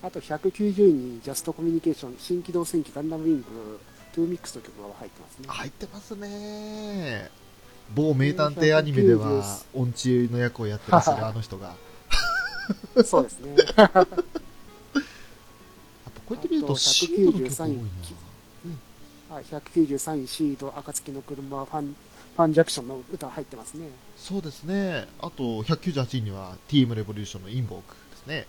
[0.02, 3.80] あと190位にジャストコミュニケーション、新機動戦記ガンダムウィング、
[4.14, 5.46] トゥーミックスという曲が入ってますね。
[5.48, 7.30] 入ってますね。
[7.96, 9.42] 某名探偵アニメでは、
[9.74, 11.74] 音痴の役をやってらっしゃるあの人が。
[13.04, 13.56] そうですね。
[13.76, 14.08] やっぱこ
[16.30, 17.76] うやって見ると、シードの曲多い193
[19.28, 19.34] な。
[19.34, 21.96] はい、193位シード、暁の車、ファン、
[22.36, 23.88] ファンジャクションの歌入ってますね。
[24.16, 25.08] そうですね。
[25.18, 28.46] あと、198位には、ティームレボリューションのインボークですね。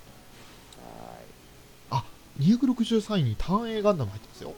[1.89, 2.03] は
[2.38, 2.43] い。
[2.43, 4.53] 263位に単影ガンダム入ってますよ。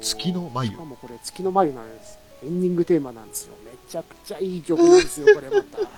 [0.00, 2.18] 月の眉しかもこれ月の眉なんです。
[2.42, 3.54] エンディングテーマなんですよ。
[3.64, 5.78] めちゃくちゃいい曲なんですよ、これまた。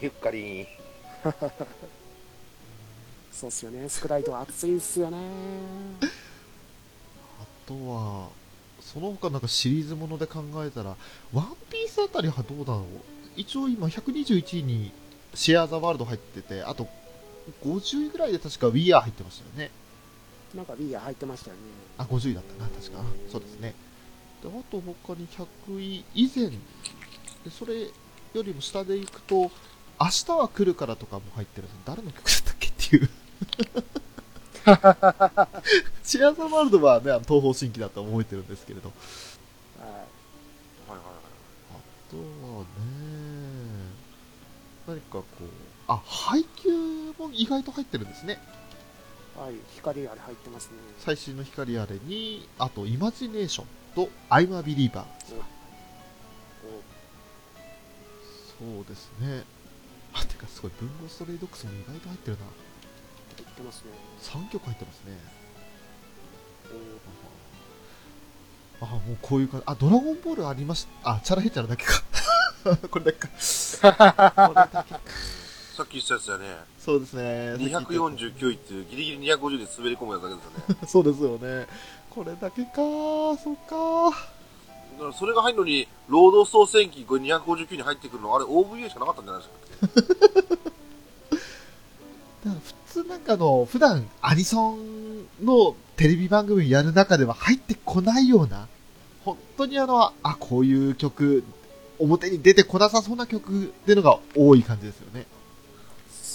[0.00, 0.66] ゆっかり
[3.32, 3.88] そうっすよね。
[3.88, 5.18] スクライド熱いっすよね。
[6.00, 6.06] あ
[7.66, 8.28] とは、
[8.80, 10.96] その他なんかシリーズもので考えたら、
[11.32, 12.84] ワンピースあたりはどうだろう
[13.36, 14.92] 一応今121位に
[15.34, 16.88] シェア・ザ・ワールド入ってて、あと
[17.64, 19.70] 50位ぐらいで確か We Are 入ってましたよね。
[20.54, 21.62] なんかリア入ってましたよね。
[21.98, 23.02] あ、50位だったな、確か。
[23.30, 23.74] そうですね。
[24.42, 26.58] で、あと他に100位以前、で
[27.50, 27.90] それよ
[28.34, 29.50] りも下で行くと、
[30.00, 33.08] 明日は来るからとかも入ってる誰の曲だったっけっていう。
[36.04, 38.92] シアザーワールドはね、東方神起だと覚えてるんですけれど。
[39.78, 41.06] ははいはいはい。
[41.70, 41.76] あ
[42.10, 42.66] とはね、
[44.86, 45.44] 何かこう、
[45.88, 46.70] あ、配給
[47.18, 48.38] も意外と入ってるんですね。
[49.36, 50.76] い、はい、光あれ入ってますね。
[50.98, 55.06] 最新の光あれに、あと、イマジネーションと、アイムアビリーバー。
[58.58, 59.44] そうですね。
[60.12, 62.44] あ、てかすごい、文豪ストレイドックスも意外と入ってるな。
[62.44, 63.90] 入ってますね。
[64.20, 65.42] 3曲入ってますね。
[68.80, 69.64] あ、もうこういう感じ。
[69.66, 71.14] あ、ドラゴンボールありました。
[71.14, 72.02] あ、チャラヘチャラだけか。
[72.90, 73.28] これだけか。
[74.48, 75.00] これだけか。
[75.72, 76.46] さっき言ったやつだよね。
[76.78, 77.22] そうですね。
[77.58, 80.76] 249位っていうギリギリ250で滑り込むやつだけですよね。
[80.88, 81.66] そうですよね。
[82.10, 82.72] これだけか。
[82.76, 84.16] そっか。
[84.98, 90.62] だからそれが入るのに、労働総戦記これ259に入ってくるの、あれ OVA しかなかったんじゃないですか？
[92.44, 98.68] だから普通なんかの、普段アニソンのテレビ番組やる中では入ってこないような、
[99.24, 101.44] 本当にあの、あ、こういう曲、
[101.98, 105.26] 表に出てこなさそうな曲っていうのが多い感じですよね。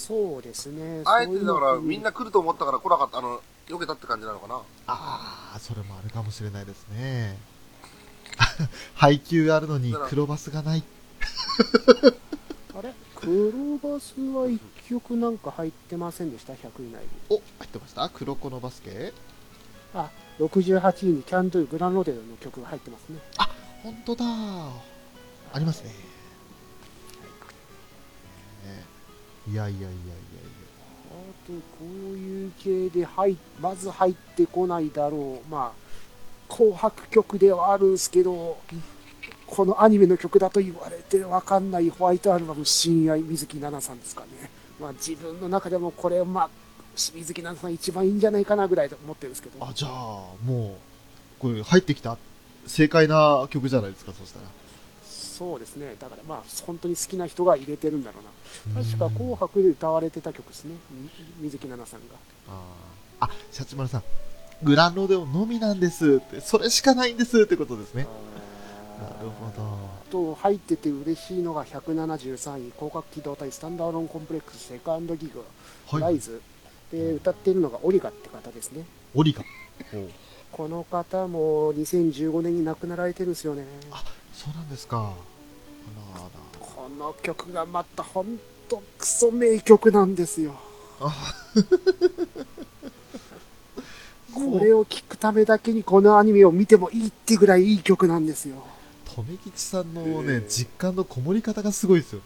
[0.08, 1.02] そうですね。
[1.04, 4.54] あえてだから、みんな来ると思ったから来なかった、あの、避けたって感じなのかな？
[4.86, 7.36] ああ、それもあるかもしれないですね。
[8.96, 10.82] 配給あるのに黒バスがない。
[12.74, 12.94] あれ？
[13.14, 16.56] 黒バスは1曲なんか入ってませんでした ?100
[16.88, 17.08] 以内に。
[17.28, 18.08] お、入ってました？
[18.08, 19.12] 黒子のバスケ？
[19.92, 23.18] あ、68位にキャンドゥグランロデルの曲が入ってますね。
[23.82, 25.90] 本当だありますね。
[25.90, 25.94] ね
[29.50, 29.94] いやいやいやいやい
[31.10, 35.50] あと、こういう系で入まず入ってこないだろう。
[35.50, 38.58] まあ、紅白曲ではあるんですけど、
[39.46, 44.50] このアニメの曲だと言われてわかんないホワイトアルバム、親愛水木奈々さんですかね。
[44.78, 46.50] まあ自分の中でもこれ、まあ、
[46.94, 49.58] 水木奈々さん一番いいんじゃないかなぐらいと思ってるんですけど。
[49.58, 49.70] や。
[49.70, 49.90] あ、じゃあ、
[50.44, 50.76] も
[51.38, 52.18] う、これ入ってきた
[52.66, 54.46] 正解な曲じゃないですか、そしたら。
[55.38, 55.94] そうですね。
[56.00, 58.82] だからまあ、本当に好きな人が入れてるんだろうな。
[58.82, 60.74] 確か紅白で歌われてた曲ですね。
[60.90, 61.08] み
[61.42, 62.16] 水木奈々さんが。
[62.48, 64.02] あーあ、シャチマルさん、
[64.64, 68.08] グランロデオのみなんですって、それしかないんですってことですね。
[69.00, 69.78] なるほど。
[70.10, 75.44] と入ってて嬉しいのが173位広角機動隊スタンダードンコンプレックスセカンドギグ、
[75.86, 76.02] はい。
[76.02, 76.40] ライズ
[76.90, 78.84] で歌ってるのがオリガって方ですね
[79.14, 79.44] オリガ。
[80.50, 84.02] この方も2015年に亡くなられてるんですよねあ、
[84.38, 84.98] そうなんですか。
[84.98, 85.00] あ
[86.16, 86.30] らあら。
[86.60, 90.54] この曲がまたほんとクソ名曲なんですよ。
[91.00, 91.12] あ。
[94.32, 98.64] これを聴くためだけにこのアニメを見てもいいってぐらいいい曲なんですよ。
[99.16, 102.24] 留吉さんのね、実感のこもり方がすごいですよね。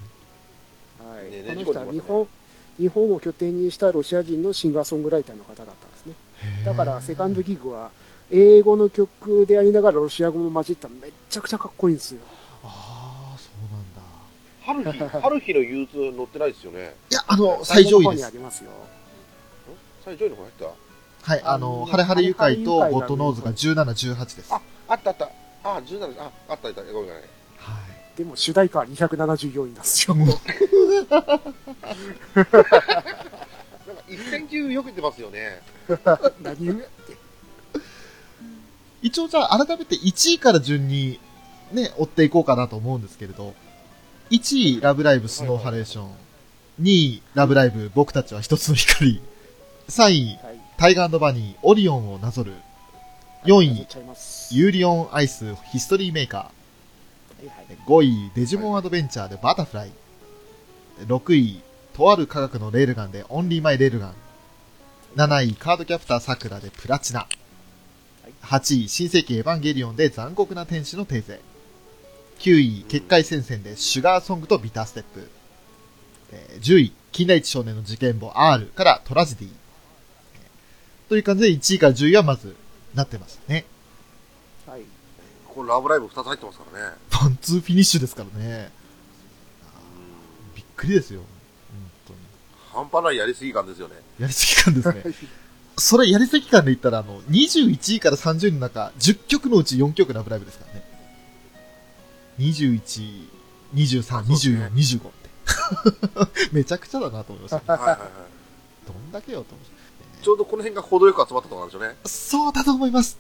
[1.09, 2.29] はい、ねこの人はね日本
[2.79, 6.15] 日本を拠点にしたロシア人のシンガーソングライターの方だったんですね。
[6.67, 7.91] だからセカンドギグは
[8.33, 12.21] 英語の曲でありながらロシア語も混じっためっちゃくちゃかっこいいんですよ
[12.65, 13.51] ああ、そ
[14.73, 14.93] うなんだ。
[14.93, 16.95] 春日、 春日の憂鬱乗ってないですよね。
[17.11, 18.31] いや、あの、最上位ですにあ。
[18.31, 18.71] りますよ
[20.05, 21.31] 最上位の方入った？
[21.33, 23.85] はい、あの、あハレハレ愉快とゴッドノーズが17、
[24.17, 24.53] 18です。
[24.53, 25.29] あ、あったあった。
[25.65, 26.83] あ、17、あ、あったあった。
[26.83, 27.13] ごめんごめん。
[27.15, 27.23] はい。
[28.17, 31.31] でも主題歌は274位なんですよ なんか
[34.09, 35.63] 一戦級避けてますよね。
[36.43, 36.83] 何？
[39.03, 41.19] 一応じゃあ改めて1位から順に
[41.73, 43.55] ね、追っていこうかなと思うんですけれど、
[44.31, 46.11] 1位、ラブライブスノーハレーション。
[46.81, 49.21] 2位、ラブライブ僕たちは一つの光。
[49.89, 52.55] 3位、はいタイガーバニー、オリオンをなぞる。
[53.45, 53.87] 4位、
[54.51, 57.87] ユーリオンアイス、ヒストリーメーカー。
[57.87, 59.93] 5位、デジモンアドベンチャーでバタフライ。
[61.07, 61.63] 6位、
[61.95, 64.15] とある科学のレールガンでオンリーマイレールガン。
[65.15, 67.29] 7位、カードキャプターさくらでプラチナ。
[68.43, 71.41] 8位、新世紀エヴァンゲリオンで残酷な天使のテーゼ。
[72.39, 75.31] 9位、結界戦線でシュガーソングとビターステップ。
[76.33, 79.49] えー10位、金田一少年の事件簿 R からトラジディ。
[79.49, 82.57] えーという感じで1位から10位はまず
[82.95, 83.65] なってましたね。
[84.67, 84.83] はい
[85.55, 86.97] これラブライブ2つ入ってますからね。
[87.13, 88.71] ワンツーフィニッシュですからね。
[90.57, 91.21] びっくりですよ。
[92.73, 93.97] 本半端ないやりすぎ感ですよね。
[94.17, 94.23] 当に。
[94.23, 95.03] やりすぎ感ですね。
[95.79, 100.85] それやりすぎ感で言ったら、あの、21位から30位の中、10曲のうち4曲ラブライブですからね。
[102.39, 103.29] 21、
[103.75, 105.31] 23、24、25って。
[106.53, 107.63] めちゃくちゃだなと思いました、ね。
[107.67, 107.99] はいはいはい。
[108.87, 109.73] どんだけよと思いま
[110.23, 111.97] ちょうどこの辺が程よく集まったところなんでしょうね。
[112.07, 113.19] そうだと思います。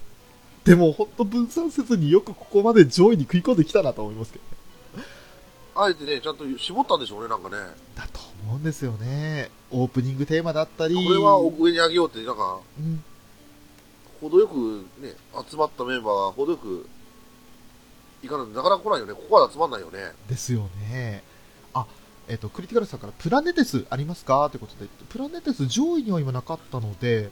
[0.64, 4.61] でも、ほんと分散せずによくここまで上位に食い込んできたなと思いますけどね。
[5.74, 7.56] あえてね、ちゃんと絞ったんでしょうね、なんかね。
[7.96, 9.50] だと思もんですよね。
[9.70, 10.94] オープニングテーマだったり。
[10.94, 13.02] これは上に上げようって、なんか、うん。
[14.20, 15.14] 程よくね、
[15.50, 16.86] 集まったメンバーが程よく、
[18.22, 19.14] いかないとなかなか来ないよね。
[19.14, 20.12] ここは集まんないよね。
[20.28, 21.24] ですよね。
[21.72, 21.86] あ、
[22.28, 24.48] えっ、と、クリティカルさんからプラネテスありますか？
[24.50, 27.30] ということで、プラネテス上位には今なかったので、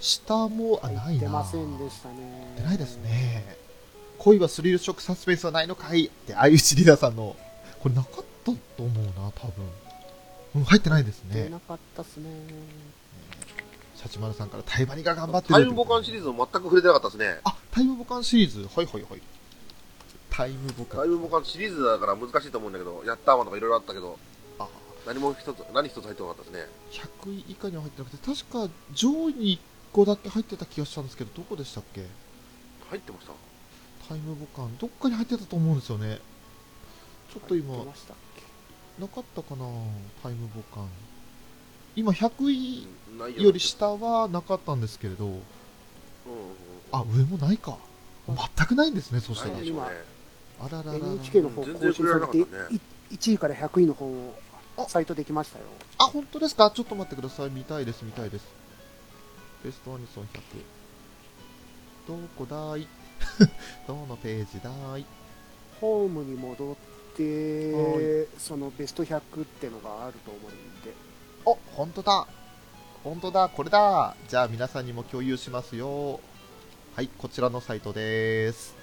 [0.00, 1.20] 下も、あ、ないな。
[1.20, 2.54] 出ませんでしたね。
[2.56, 2.96] 出ないです。
[2.96, 3.56] ね。
[4.18, 7.36] 恋はスリルショックサスペンスはないのかいって、相内リーダーさんの、
[7.84, 9.66] これなかったと思うな、多分。
[10.54, 11.44] うん、入ってないですね。
[11.44, 12.30] 出なかったっすね。
[13.94, 17.40] シャチマルさんからタイバニが頑張ってるタイムボカンシリーズも全く触れてなかったですね。
[17.44, 18.60] あ、タイムボカンシリーズ。
[18.74, 19.20] はいはいはい。
[20.30, 21.00] タイムボカン。
[21.00, 24.18] タイムボカンシリーズだから難しいと思うんだけど、やったーマンとかいろいろあったけど、
[24.58, 24.66] あ、
[25.06, 26.66] 何も一つ、何一つ入ってなかったですね。
[26.90, 29.58] 100位以下には入ってなくて、確か上位に1
[29.92, 32.06] 個だけ入ってた気がしたんですけど、どこでしたっけ？
[32.88, 33.32] 入ってました
[34.08, 34.78] タイムボカン。
[34.78, 36.20] どっかに入ってたと思うんですよね。
[37.34, 39.66] ちょっと今、なかったかな
[40.22, 40.88] タイムボカン。
[41.96, 42.86] 今100位
[43.42, 45.42] より下はなかったんですけれど、うんうんうん。
[46.92, 47.76] あ、上もないか。
[48.28, 49.72] 全くないんですね、そしたらね。
[50.60, 51.06] あらららら。
[51.06, 52.44] NHK の方更新されて、ね
[53.10, 54.34] い1位から100位の方を
[54.88, 55.64] サイトできましたよ。
[55.98, 56.70] あ、本当ですか？
[56.70, 57.50] ちょっと待ってください。
[57.50, 58.46] 見たいです、見たいです。
[59.64, 60.38] ベストアニソン100。
[62.06, 62.86] どこだい？
[63.88, 65.04] どのページだい？
[65.80, 70.92] ホームに戻っては、そのベスト100ってのがあると思うんで、
[71.44, 72.26] お、本当だ
[73.02, 76.20] 本当だ、これだじゃあ皆さんにも共有しますよ。
[76.96, 78.74] はい、こちらのサイトです。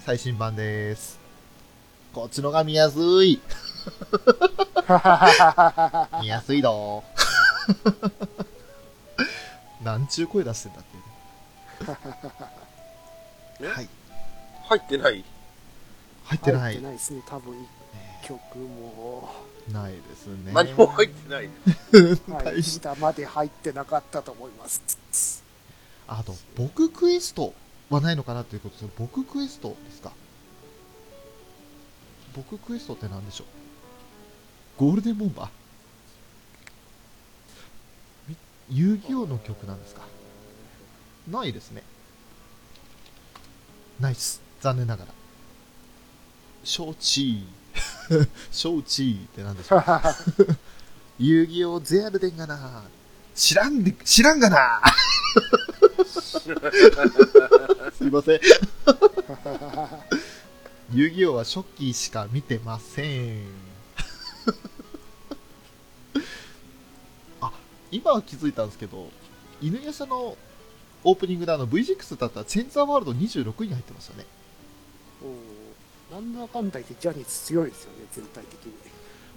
[0.00, 1.18] 最新版です。
[2.12, 3.40] こっちのが見やすい。
[6.20, 7.02] 見やすいど
[9.82, 11.02] なんちゅう声出してんだっていう
[13.60, 13.68] えね。
[13.72, 13.88] はい。
[14.68, 15.24] 入ってない？
[16.24, 16.60] 入ってない。
[16.62, 19.34] 入ってないですね、多分1曲も。
[19.72, 20.52] ないですね。
[20.52, 21.48] 何も入ってない。
[22.44, 25.42] はい、下まで入ってなかったと思います。
[26.06, 27.54] あと、僕クエスト
[27.90, 30.12] はないのかなということです僕クエストですか？
[32.36, 33.46] 僕クエストって何でしょう？
[34.84, 35.48] ゴールデンボンバー？
[38.28, 38.36] み
[38.70, 40.02] 遊戯王の曲なんですか？
[41.30, 41.82] ないですね。
[44.00, 44.42] ナイス。
[44.60, 45.12] 残念ながら。
[46.64, 47.44] 承知。
[48.50, 49.82] 承知って何でしょう
[51.18, 52.84] 遊戯王ゼアルデンがな。
[53.34, 54.82] 知らんで、知らんがな。
[56.06, 58.40] すいません。
[60.92, 63.46] 遊戯王は初期しか見てません。
[67.40, 67.52] あ、
[67.90, 69.10] 今は気づいたんですけど、
[69.60, 70.36] 犬夜叉の
[71.04, 74.26] オープニングであの V6 だったらチェンザーワールド26位に入ってましたね。
[75.22, 75.26] う
[75.60, 75.63] ん
[76.14, 78.72] なんだかんだ言ってジャニーズ強いですよね、全体的に。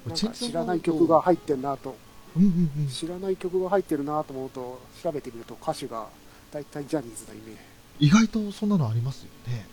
[0.06, 1.96] なんか知らない曲が入ってんなと、
[2.38, 2.88] うんうんうん。
[2.88, 6.06] 知らない曲が入ってるなと思うと、調べてみると歌手が
[6.52, 7.56] 大体ジャニーズなイメー
[8.00, 8.06] ジ。
[8.06, 9.66] 意外とそんなのありますよね。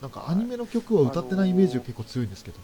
[0.00, 2.56] なんかアニメの曲は歌ってないイメージが結構強いんですけど。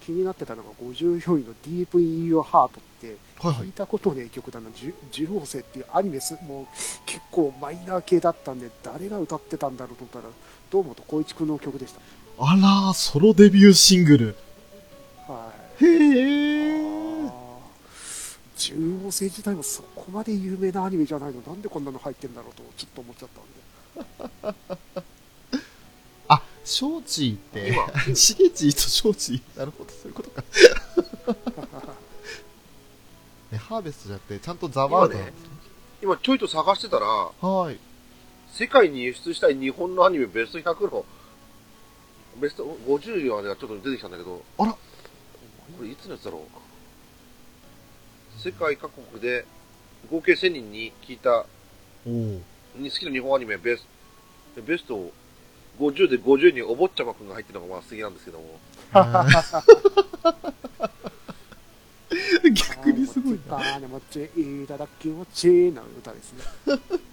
[0.00, 2.70] 気になってたのが54位の Deep in Your Heart っ
[3.00, 3.72] て聞い。
[3.72, 6.66] たことねえ曲だな、じゅ受容生っていうアニメすもう
[7.06, 10.34] 結構マイナー系だったんで誰が歌ってたんだろうと思ったら
[10.72, 12.00] 堂本光一君の曲でした。
[12.38, 14.36] あらー、ソロデビューシングル。
[15.28, 15.84] はい。
[15.84, 17.28] へー。
[17.28, 17.42] あー
[18.56, 24.58] 中央星自体もそこまで有名なアニメじゃないのなんでこんなの入ってんだろうとちょっと思っちゃったんで
[26.28, 29.58] あ、ショーチーって今、シゲチーとショーチー。
[29.58, 30.42] なるほど、そういうことか。
[33.52, 35.32] ね、ハーベストじゃなくて、ちゃんとザワールドね。
[36.02, 37.78] 今ちょいと探してたら、はい。
[38.52, 41.06] 世界に輸出したい日本のアニメベスト100の、
[42.40, 44.78] ベスト50までがちょっと出てきたんだけど、あらこ
[45.82, 46.42] れいつのやつだろう。
[48.38, 49.46] 世界各国で
[50.10, 51.46] 合計1000人に聞いた。
[52.04, 52.42] に
[52.90, 53.86] 好きな日本アニメベス
[54.66, 55.12] ベスト
[55.78, 58.58] 50で50位にお坊ちゃまくんが入ってるのがまあ素敵なんですけども、
[62.52, 63.56] 逆にすごいな。
[63.56, 66.42] あーもちいただきもちな歌ですね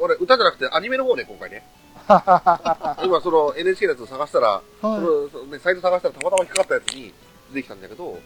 [0.00, 1.66] 俺歌じゃなくてアニメの方ね、今回ね。
[3.04, 7.12] 今その NHK のやつを探したら、そはのそのね、サイト探したらたまたま引っかかったやつに
[7.50, 8.18] 出てきたんだけど、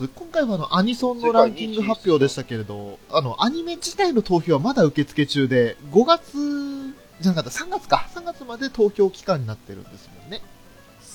[0.00, 0.08] い。
[0.08, 8.08] 今回はあの、アニソンのランキング発表でしたけれど、あの、アニメ自体の投票はまだ受付中で、5月、じゃなかった、3月か。
[8.14, 10.42] 3月まで投票期間になってるんですもんね。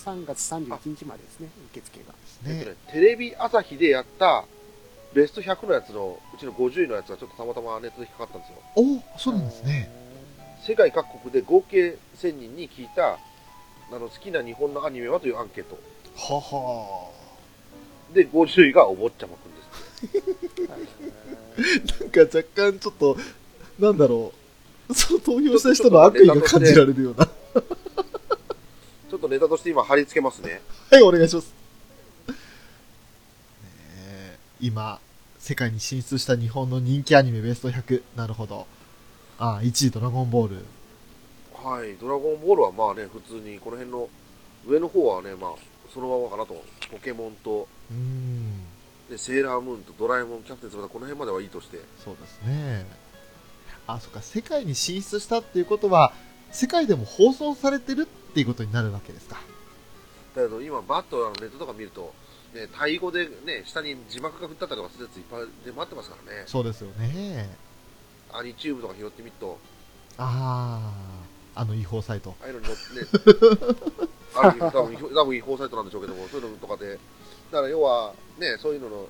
[0.06, 2.14] 3月31日までですね受付が
[2.50, 4.46] ねえっとね、テレビ朝日でやった
[5.14, 8.58] ベスト100のやつのうちの50位のやつがちょっとたまたまネットで引っかかったんですよ。
[8.76, 9.90] おお、そうなんですね。
[10.62, 13.18] 世界各国で合計1000人に聞いたあ
[13.94, 15.80] の好きな日本のアニメはというアンケート。
[16.16, 17.10] はは
[18.14, 20.60] で、50位がお坊ちゃまくんで
[21.58, 22.00] す。
[22.02, 23.18] なんか若干ちょっと、
[23.80, 24.32] なんだろ
[24.90, 24.94] う。
[24.94, 27.26] その投票した人の悪意が感じられるような。
[27.26, 30.62] ちょっとネタとして今貼り付けますね。
[30.92, 31.54] はい、お願いします。
[32.28, 32.36] ね
[33.98, 35.00] え今、
[35.40, 38.04] 世界に進出した日本の人気アニメベスト100。
[38.18, 38.68] なるほど。
[39.38, 40.66] ああ、1位ドラゴンボール。
[41.54, 44.10] はい、ドラゴンボールはまあね、普通にこの辺の
[44.68, 45.52] 上の方はね、まあ、
[45.94, 46.62] そのままかなと。
[46.92, 48.66] ポケモンと、うーん。
[49.10, 51.80] でセーラームーンとドラえもん、キャプテン翼、この辺まではいいとして。
[52.04, 52.86] そうですね。
[53.88, 56.12] あ、そっか、世界に進出したっていうことは、
[56.52, 59.38] 世界でも放送されてるっていうことになるわけですか。
[60.36, 62.14] だけど今、バッとあのネットとか見ると、
[62.54, 66.44] ね、タイ語でね、下に字幕が振ってあったりとかするやついっぱい出回ってますからね。
[66.48, 67.50] そうですよね。
[68.32, 69.58] アニチューブとか拾ってみると、
[70.18, 70.92] あ
[71.56, 72.36] あ、あの違法サイト。
[72.42, 77.00] ああいうのに乗って、ね、 ある多分違法多分違法サイトなんでしょうけども、そういうのとかで、
[77.52, 79.08] だから要は、ね、そういうのの、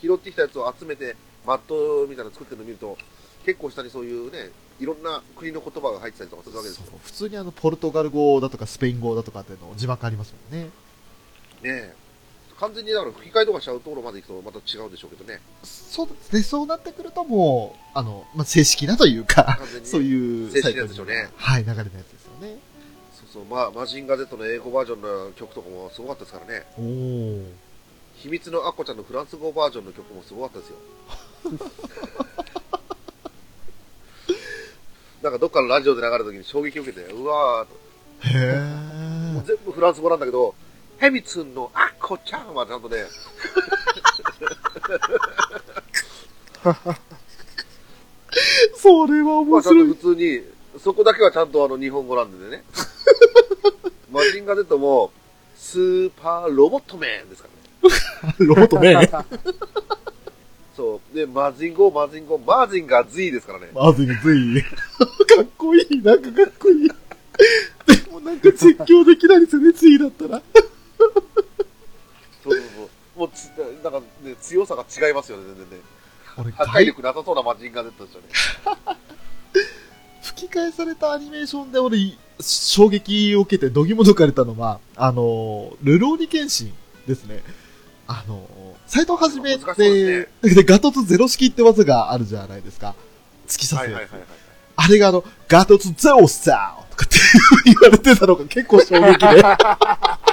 [0.00, 1.16] 拾ってきたやつを集めて、
[1.46, 2.96] マットみたいなの作ってるのを見ると、
[3.44, 6.84] 結構下にそういうね、いろんな国の言葉が入ってたりとかするわけですよ。
[7.02, 10.64] 普通にあの、ポルトガル語だとかスペイン語だとかっていうの字幕ありますもんね。
[10.64, 10.70] ね
[11.64, 12.01] え
[12.62, 15.40] 完全にだから吹き替えとかしちゃうところまで行くとまた違うでしょうけどね。
[15.64, 22.58] そうですね、そうなってくるともう、あの、まあ、正式なというか、 そういう正式なやつでしょうねはい、流れのやつですよね。
[23.12, 26.64] そうそう、まあ、マジンガー Z の英語バージョンの曲とかもすごかったですからね。
[26.78, 27.44] おお。
[28.18, 30.76] 秘密のアッコちゃんのフランス語バージョンの曲もすごかったですよ。
[35.20, 37.74] なんかどっかのラジオで流れた時に衝撃を受けて、うわーと、
[38.28, 38.34] へ
[39.32, 39.46] もうえ。
[39.46, 40.54] 全部フランス語なんだけど、
[41.02, 42.98] ヘミツンのアッコちゃんはちゃんとね、
[48.76, 49.86] それは面まあちゃんと白い。
[49.88, 50.42] 普通に、
[50.78, 52.62] そこだけはちゃんとあの日本語なんでね。
[54.12, 55.10] マジンガー Z も、
[55.56, 57.48] スーパーロボットメンですか
[57.82, 58.34] らね。
[58.38, 59.10] ロボットね。
[60.76, 61.16] そう。
[61.16, 63.70] で、マジンゴー、マジンゴー、マジンガー Z ですからね。
[63.74, 64.62] まずい、ずい。
[64.62, 64.68] か
[65.42, 66.88] っこいい、なんかかっこいい。
[66.88, 66.94] で
[68.12, 70.40] もなんか絶叫できないですよね、ついだったら。
[73.22, 73.52] もうつ、
[73.84, 75.84] なんかね、強さが違いますよね、全然ね。
[76.36, 78.26] 俺、破壊力なさそうなマジンガー Z ですよね。
[80.22, 81.98] 吹き替えされたアニメーションで俺、
[82.40, 86.74] 衝撃を受けて度肝抜かれたのは、あの、ルローニケンシン
[87.06, 87.44] ですね。
[88.08, 88.44] あの、
[88.86, 92.96] 斎藤はじめってで、でガトツゼロ式って技があるじゃないですか。
[93.46, 94.10] 突き刺すやつ。
[94.74, 97.18] あれがあの、ガトツゼロスタイルとかって
[97.70, 99.44] 言われてたのが結構衝撃で。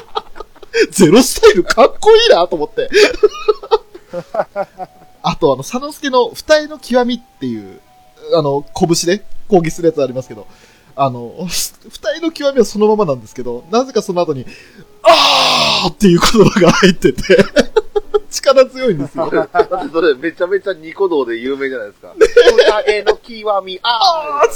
[0.91, 2.89] ゼロスタイルかっこいいなと思って。
[5.22, 7.80] あとあの、佐之助の二重の極みっていう、
[8.34, 10.47] あの、拳で攻撃するやつありますけど、
[10.95, 14.45] あの、二重の極みはそのままなんですけど、なぜかその後に、
[15.03, 17.22] あーっていう言葉が入ってて、
[18.32, 19.30] 力強いんですよ。
[19.30, 22.13] だってそれめちゃめちゃニコ動で有名じゃないですか。
[22.15, 24.53] 歌への極み、あー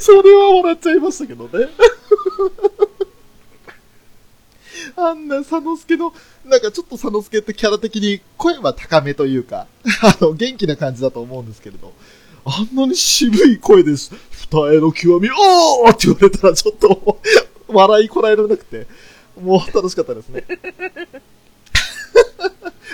[0.00, 1.68] それは笑っちゃいましたけどね。
[5.08, 6.12] あんな佐之助の、
[6.44, 9.66] なんかちょっと佐之助ってキャラ的に声は高めというか、
[10.02, 11.92] あの、元気な感じだと思うんですけれど、
[12.44, 14.12] あんなに渋い声です。
[14.30, 17.20] 二重の極み、おーって言われたらちょっと、
[17.68, 18.86] 笑いこらえられなくて、
[19.40, 20.44] もう楽しかったですね。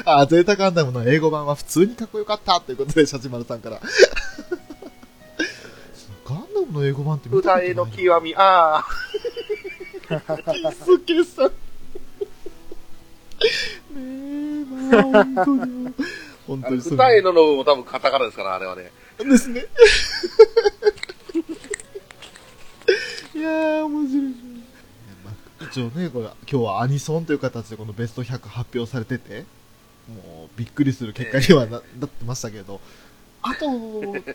[0.04, 3.80] あ、ゼータガンダムの英語版は普通にかっこよかったということで、シャチマルさんから。
[6.24, 9.06] ガンダムの英語版って見たことないの極み、あー
[10.08, 10.14] ピ
[10.72, 11.52] スケさん。
[13.40, 15.94] ねえ、まあ、本当に。
[16.46, 18.92] 本当にそう歌へのの部分も多分カタカナですから、あれはね。
[19.18, 19.66] ですね。
[23.34, 24.22] いやー、面白い。
[25.24, 25.30] ま
[25.60, 29.44] あ一応ね、これ、今日はアニソンという形でこのベスト100発表されてて、
[30.08, 32.80] もうびっくりする結果にはな,、なってましたけど、
[33.42, 34.32] あと、なんか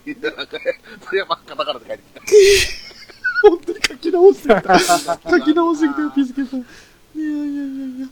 [1.05, 2.21] それはまあカタカナで書いてきた。
[3.49, 4.79] 本当に書き直してた。
[4.79, 6.59] 書き直してきたよ、ピスケさん。
[6.59, 6.65] いや
[7.15, 7.63] いやいや
[7.97, 8.07] いや。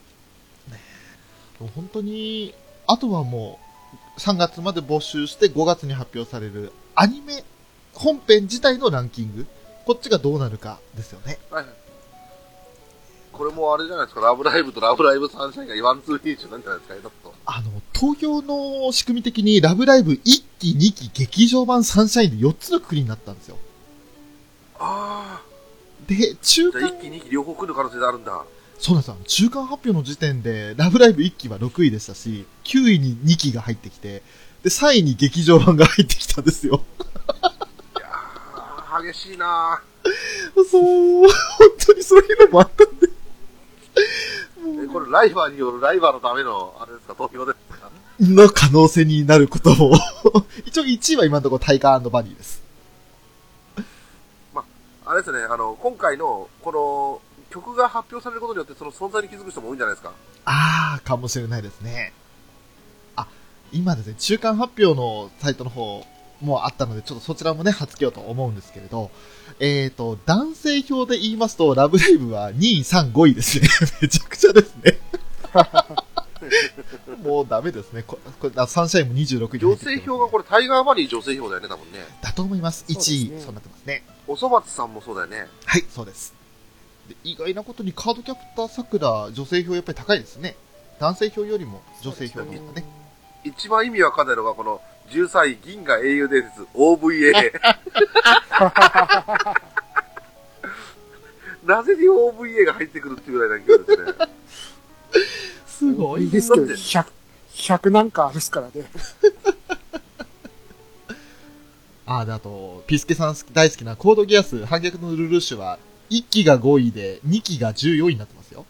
[1.68, 2.53] 本当に、
[2.88, 3.60] あとはも
[4.18, 7.43] う、3月まで募集して5月に発表されるアニメ
[7.93, 9.47] 本編自体のランキング。
[9.86, 11.39] こっちがどうなるかですよね。
[11.49, 11.74] はいはい
[13.32, 17.34] これもあれじゃないですか、ラブライブとラブライブサンシャインがワンツーフィニッシュなんじゃないですか、だと。
[17.45, 23.57] あの、投票の仕組み的にラブライブ1期、2期、劇場版サンシャインで4つのくくりになったんですよ。
[24.78, 25.41] あ
[26.05, 28.43] で、中あ、じゃあ間一気に二期両方来る可能性があるんだ。
[28.80, 29.18] そうなんですよ。
[29.26, 34.24] 中間発表の時点で、ラブライブ1期は6位でしたし、9位に2期が入ってきて、
[34.64, 36.82] で、3位に劇場版が入ってきたんですよ。
[37.98, 39.82] いやー、激しいな
[40.70, 41.30] そう、本
[41.86, 43.10] 当にそういうのもあったんで。
[44.92, 47.90] これライバーによるライバーのための、あれですか、投票ですか
[48.22, 49.92] の可能性になることも。
[50.66, 52.60] 一応1位は今のところタイガーバニーです。
[55.06, 60.12] あれですね、あの、今回の、この、曲が発表されることによって、その存在に気づく人も多いんじゃないですか？
[60.45, 62.14] あー、かもしれないですね。
[63.16, 63.28] あ、
[63.72, 66.06] 今ですね、中間発表のサイトの方
[66.41, 69.12] もあったので、ちょっとそちらもね、発つけようと思うんですけれど、
[69.60, 73.68] えーと、男性票で言いますと、ラブライブは2位、3、5位ですね。
[74.02, 75.00] めちゃくちゃですね。
[77.24, 78.04] もうダメですね。
[78.04, 82.00] ここれあサンシャインも26位女性票がこれ、タイガーバニー女性票だよね、多分ね。
[82.22, 82.86] だと思います。
[82.88, 84.04] 1そうです位、ねそうなってますね。
[84.26, 85.47] おそ松さんもそうだよね。
[85.66, 86.34] はい、そうです。
[87.10, 90.55] で意外なことにカードキャプターさくら、女性票やっぱり高いですね。
[90.99, 92.86] 男性票よりも女性票の方がね。
[93.43, 97.51] 一番意味わかんないのが、この、13位、銀河英雄伝説、OVA。
[101.66, 104.14] なぜに OVA が入ってくるっていうぐらいな勢いですね。
[105.66, 107.05] すごいですけど、100、
[107.53, 108.74] 100なんかあるっすからね。
[112.05, 115.80] あ、で、あと、ピスケさん大好きなコードギアス反逆のルルーシュは、
[116.10, 118.62] 1期が5位で、2期が14位になってますよ。
[118.62, 118.66] ね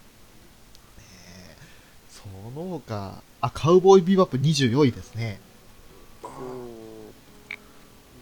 [1.51, 1.57] え
[2.09, 2.27] そ
[2.59, 5.39] の他、あ、カウボーイビバップ24位ですね。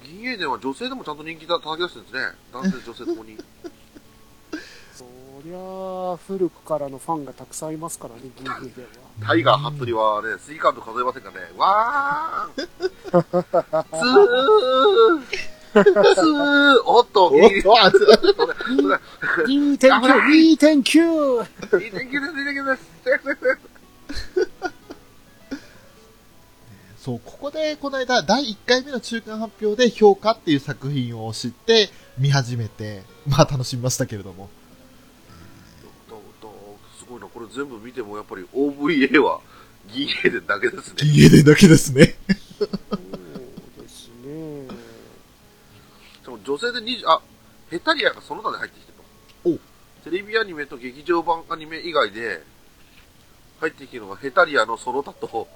[0.03, 2.38] 銀英伝は女性でもちゃんと人気だ叩き出してるんですね。
[2.53, 3.38] 男性、女性ともに。
[4.95, 5.05] そ
[5.43, 8.88] りゃあ、古くからのファンがたくさんいますからね、銀兵では。
[9.26, 11.51] タイガー、ハットリはね、スイカウント数えませんからね。
[11.57, 12.68] わー
[13.84, 15.47] つー
[16.86, 17.62] おっと、ギリギリ。
[17.62, 18.54] それ、それ、
[19.46, 19.80] 2.9、2.9!
[19.80, 21.08] です、いい天気で
[22.76, 22.82] す。
[27.00, 34.50] そう、ここで、この間、第1回目の中間発表で評価っていう作品を知って、見始めて、まあ楽しみましたけれども。
[36.98, 39.40] すごいな、これ全部見てもやっぱり OVA は
[39.94, 40.96] 銀英伝だけですね。
[41.04, 42.16] 家でだけですね。
[42.60, 42.68] そう
[43.82, 44.68] ですね。
[46.22, 47.22] しかも女性で20、あ、
[47.70, 48.98] ヘタリアがその他で入ってきてる
[49.43, 50.10] おと。
[50.10, 52.41] テレビアニメと劇場版アニメ以外で、
[53.60, 55.48] 入ってきてるのがヘタリアのその他と、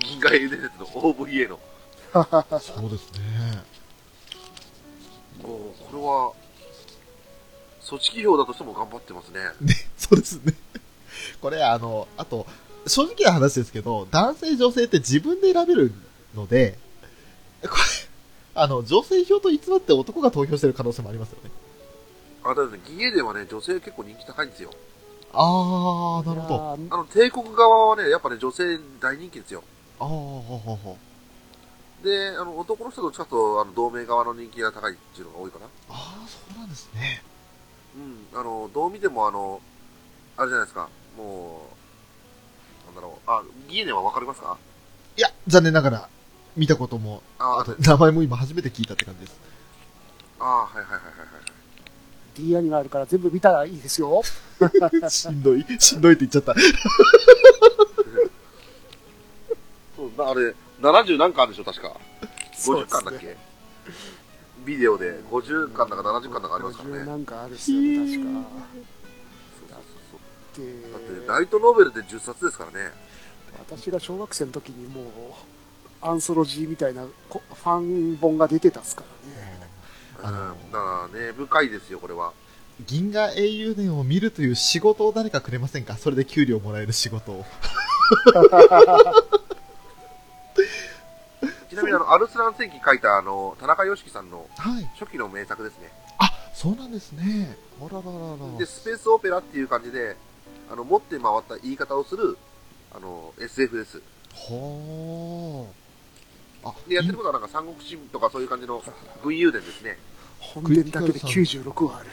[0.00, 1.60] 銀河英雄伝説の OVA の。
[2.60, 3.64] そうですね。
[5.42, 6.32] もう、これは、
[7.88, 9.40] 組織票だとしても頑張ってますね。
[9.62, 10.52] ね、そうですね。
[11.40, 12.46] これ、あの、あと、
[12.86, 15.94] 正直な話ですけど、男性、女性って自分で選べる
[16.34, 16.76] ので、
[17.62, 17.72] これ、
[18.54, 21.50] あの、女性票と偽って男が投票してる可能性もありますよね。
[22.44, 24.70] あ、だってね、銀英伝はね、女性結構人気高いんですよ。
[25.32, 26.58] あー、なるほど。
[26.58, 26.78] ど。
[26.90, 29.62] あの、帝国側はね、やっぱね、女性大人気ですよ。
[29.98, 30.98] あー、ほほほ。
[32.02, 35.66] で、あの、男の人とどっちかとあの、同盟側の人気が高いっていうのが多いかな。
[35.88, 37.22] あー、そうなんですね。
[37.96, 39.60] うん、あの、どう見てもあの、
[40.36, 41.68] あれじゃないですか、も
[42.84, 44.58] う、なんだろう、あ、ギエネはわかりますか？
[45.16, 46.08] いや、残念ながら、
[46.56, 49.40] 見たことも、あ、ああと、名前も今初めて聞いたって感じです。
[50.38, 51.06] あ、はいはいはいはいはい。
[52.34, 54.22] D アニメあるから全部見たらいいですよ。
[55.08, 56.54] しんどい、しんどいって言っちゃった。
[59.96, 61.96] そう、だあれ、70何巻でしょ、確か。
[62.54, 63.36] 50そうですね巻だっけ
[64.64, 67.04] ビデオで50巻だか70巻だかありますから50ね。
[67.04, 68.28] なんかあるっすよね、確か。
[69.58, 70.20] そうそう
[70.56, 72.92] そうでだって、ライトノベルで10冊ですからね。
[73.58, 75.04] 私が小学生の時にもう、
[76.02, 77.78] アンソロジーみたいなこファ
[78.14, 79.60] ン本が出てたっすからね。
[80.18, 82.32] うん、あのだからね、深いですよ、これは。
[82.86, 85.96] 銀河英雄伝を見るという仕事を誰かくれませんか？
[85.96, 87.44] それで給料もらえる仕事を。
[91.70, 94.84] ちなみにあの、アルスラン戦記書いたあの、田中良樹さんのはい。
[94.98, 95.90] 初期の名作ですね。
[96.18, 97.56] あ、そうなんですね。
[97.80, 98.58] あらららら。
[98.58, 100.16] で、スペースオペラっていう感じで、
[100.70, 102.36] あの、持って回った言い方をする、
[102.94, 104.02] あの、SF です。
[104.34, 105.81] はあ。
[106.64, 108.82] あ、で、やってることはなんか三国志とかそういう感じの
[109.22, 109.98] 軍友伝ですね。
[110.38, 112.06] 本伝だけで96話ある。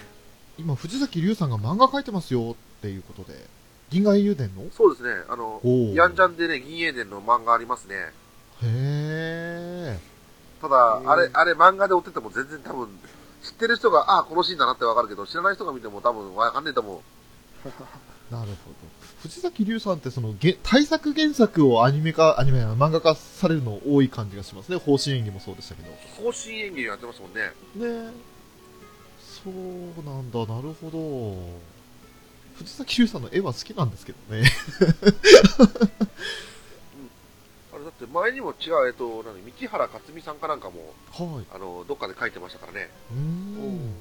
[0.58, 3.46] 今、藤崎龍さんが漫画描いてますよっていうことで、
[3.90, 4.70] 銀河英雄伝の？
[4.72, 5.62] そうですね、あの、
[5.94, 7.96] ヤンジャンでね、銀英伝の漫画ありますね。
[7.96, 8.12] へ
[8.64, 10.00] え。
[10.62, 12.88] ただあれ、あれ漫画で追ってても全然多分、
[13.42, 17.02] 知ってる人が、ああ、このシーンだなってわかるけど、知らない人が見ても多分わかんねえと思
[17.66, 17.68] う。
[18.34, 18.79] なるほど。
[19.22, 24.78] 藤崎龍さんってその、げ対策原作をアニメ化、アニメや漫画化されるの多い感じがしますね。
[24.78, 25.92] 方針演技もそうでしたけど。
[26.24, 27.42] 方針演技やってますもんね。
[27.76, 28.14] ね
[29.44, 29.54] そう
[30.06, 31.70] なんだ、なるほど。
[32.60, 34.44] 藤崎龍さんの絵は好きなんですけどね。
[37.74, 41.46] あれだって前にも違う、えっと、何、三木原克美さんかなんかも、はい。
[41.54, 42.90] あの、どっかで書いてましたからね。
[43.12, 43.92] うーん。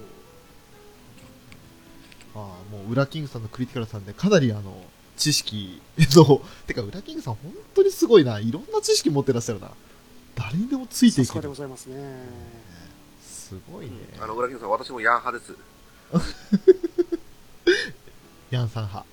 [2.35, 2.41] ああ、
[2.73, 4.85] もう、ウラキングさんのクリティカルさんで、かなりあの、
[5.19, 5.81] 知識
[6.17, 8.41] の、 てか、ウラキングさん本当にすごいな。
[8.41, 9.71] いろんな知識持ってらっしゃるな。
[10.37, 11.55] 誰にでもついていけるさすがでご。
[11.55, 11.97] ざいますね。
[13.23, 13.93] すごいね。
[14.21, 15.55] あの、裏キングさん、私もヤン派です。
[18.51, 19.07] ヤンさん派。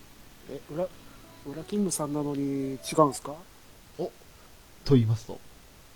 [0.50, 0.88] え、裏、
[1.48, 3.34] 裏キングさんなのに違うんですか？
[3.98, 4.12] と
[4.94, 5.40] 言いますと。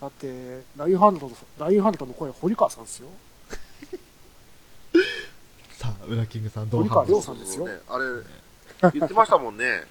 [0.01, 3.07] だって、ラインハルトの、ラインハルトの声、堀川さんですよ。
[5.77, 7.79] さあ、ウラキングさんどう堀川亮さんですよね。
[7.87, 8.05] あれ、
[8.93, 9.83] 言ってましたもんね。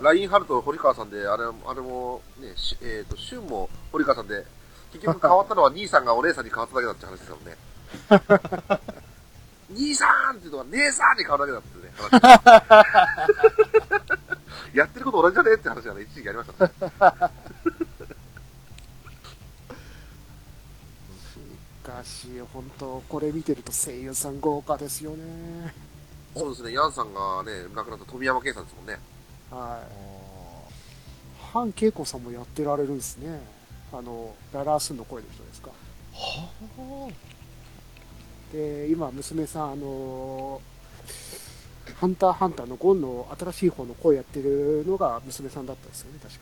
[0.00, 4.44] ラインハルトの堀川さんで、あれ、あれも、ね、しえっ、と、シュンも堀川さんで、
[4.92, 7.56] 結局変わったのは兄さんがお姉さんに変わっただけだって話ですよね。
[9.70, 12.22] 兄さんっていうのは姉さんに変わるだけだってね、話。
[14.74, 16.72] やってること同じじゃねえって話がね、一時期ありましたね。
[21.32, 25.74] しかし、本当これ見てると声優さん豪華ですよね。
[26.34, 28.98] そうですね、ヤンさんがね、亡くなった富山圭さんですもんね。
[29.52, 31.52] はい。
[31.52, 33.40] ハン・ケイコさんもやってられるんですね。
[33.92, 35.70] あの、ララースンの声の人ですか。
[36.14, 37.10] は
[38.52, 40.60] で、今、娘さん、あの
[41.98, 46.34] ハンターハンターのゴンの新しい方の声やってるのが娘さんだったんですよね、確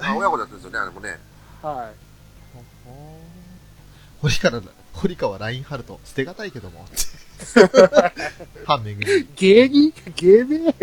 [0.00, 1.18] あ親子でやってるんですよね、あれもね。
[1.62, 1.68] か。
[1.68, 1.88] はい。
[1.88, 1.92] あ。
[4.20, 6.84] 堀川、堀川ラインハルト、捨てがたいけども。
[8.64, 9.28] 反面組。
[9.36, 9.92] 芸人？
[10.16, 10.74] 芸名？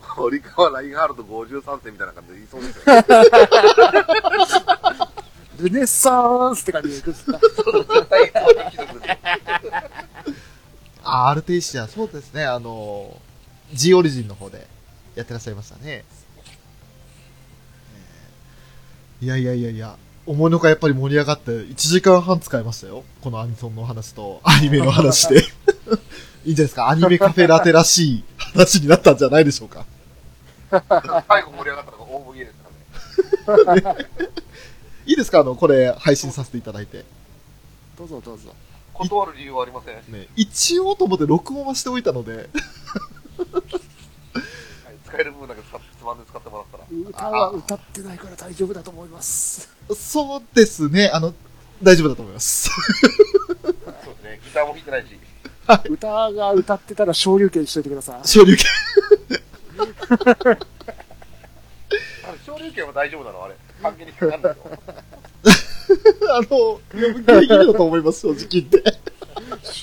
[0.00, 3.04] 堀川ラインハルト53世みたいな感じで言いそうですよね。
[5.58, 7.40] ルネッサンスって感じでですか。
[11.02, 13.16] あ、アルテイシア、そうですね、あの、
[13.72, 14.66] G オリジンの方で
[15.14, 15.82] やってらっしゃいましたね。
[15.84, 16.28] えー
[19.20, 23.02] いやいやいやいや、思いのほかやっぱり盛り上がって1時間半使いましたよ。
[23.20, 25.42] このアニソンの話とアニメの話で。
[26.48, 26.88] いいですか？
[26.88, 29.84] アニメカフェラテらしい話になったんじゃないでしょうか？
[30.70, 32.54] 最後盛り上がったのが大麦です
[33.44, 34.06] からね。
[35.04, 35.40] いいですか？
[35.40, 37.04] あの、これ配信させていただいて。
[37.98, 38.54] どうぞどうぞ。
[38.94, 39.94] 断る理由はありません。
[39.94, 42.48] はいね、一応と思って録音はしておいたので、
[45.06, 45.66] 使える部分だけつ
[46.02, 46.84] まんで使ってもらったら。
[46.90, 49.68] 歌は歌ってないから大丈夫だと思います。
[49.94, 51.34] そうですね、あの、
[51.82, 52.70] 大丈夫だと思います。
[52.70, 52.72] そ
[53.68, 54.40] うですね。
[54.42, 55.08] ギターも弾いてないし。
[55.88, 58.26] 歌が歌ってたら昇竜拳しといてください。
[58.26, 58.66] 昇竜拳。
[59.78, 59.84] あ
[60.44, 60.58] れ、
[62.44, 63.54] 昇竜拳は大丈夫なのあれ。
[63.82, 64.62] 関係にかかんないの
[66.34, 67.14] あの、ギリ
[67.46, 68.82] ギリだと思います、正直言って。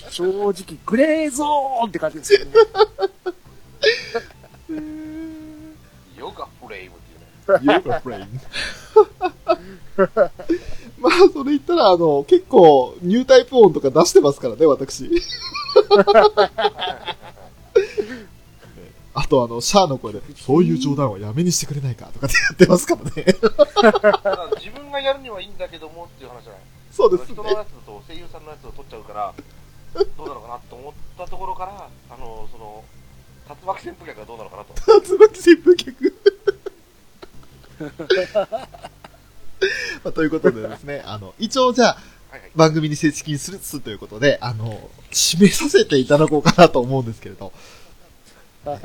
[0.10, 0.54] 正直、
[0.86, 2.52] グレーゾーンって感じですよね。
[6.18, 7.16] ヨガフレームってい
[7.56, 7.74] うね。
[7.76, 8.42] ヨガフレイン。
[11.06, 15.08] まあ、それ言ったら、あの、結構、ニュータイプ音とか出してますからね、私。
[19.14, 23.24] あと、あの、シャアの声で、そういう冗談はやめにしてくれないかとかってやってますからね。
[23.24, 26.62] だから自分がやるにはいいんだけどもっていう話じゃない。
[26.92, 27.50] そうですね人の。
[27.50, 29.34] やつだと声優さんのやつを取っちゃうから、
[30.18, 32.84] どうなのかなと思ったところから、あの、その、
[33.48, 34.74] 竜巻旋風脚がどうなのかなと。
[35.00, 36.16] 竜巻旋風脚。
[40.06, 41.94] まあ、ということでですね、 あの、一応じゃあ、
[42.30, 42.52] はいはい。
[42.56, 47.52] 番組に正式にするということで、あの、締めさせていただこうかなと思うんですけれど。
[48.66, 48.82] はい。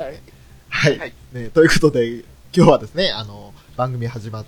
[0.69, 0.99] はい。
[0.99, 2.23] はいね、ということで、
[2.55, 4.45] 今日はですね、あの、番組始まっ、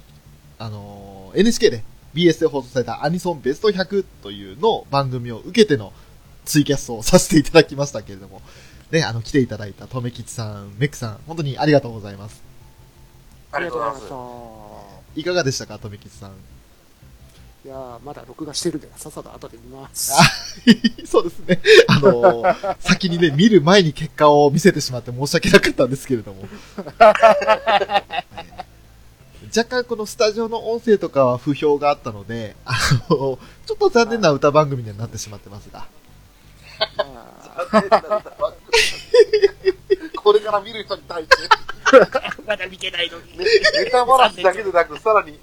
[0.58, 1.84] あの、NHK で
[2.16, 5.94] BS で放送されたアニソンベスト100というの番組を受けての
[6.46, 8.42] ツイキャストをさせていただきましたけれども、
[8.90, 12.42] ね、あの、来ていただいたとめきちさん、メックさん、本当にありがとうございます。
[13.52, 14.08] ありがとうございます。
[14.08, 15.20] す。
[15.20, 16.32] いかがでしたか、とめきちさん。
[17.66, 20.12] いやーまだ録画してるんで、さっさと後で見ます。
[20.12, 20.18] あ
[21.08, 21.62] そうですね。
[21.88, 22.44] あの、
[22.80, 26.44] 先にね、見る前に結果を見せてしまって申し訳なかったんですけれども。
[29.56, 32.74] 若干このスタジオの音声とかは不評があったので、あ
[33.10, 35.86] の、ちょっと残念な歌番組にはなってしまってますが。
[40.22, 41.36] これから見る人に対して、
[42.48, 43.38] まだ見てないのに。
[43.38, 43.46] ね、
[43.84, 45.38] ネタ話だけでなく、さらに、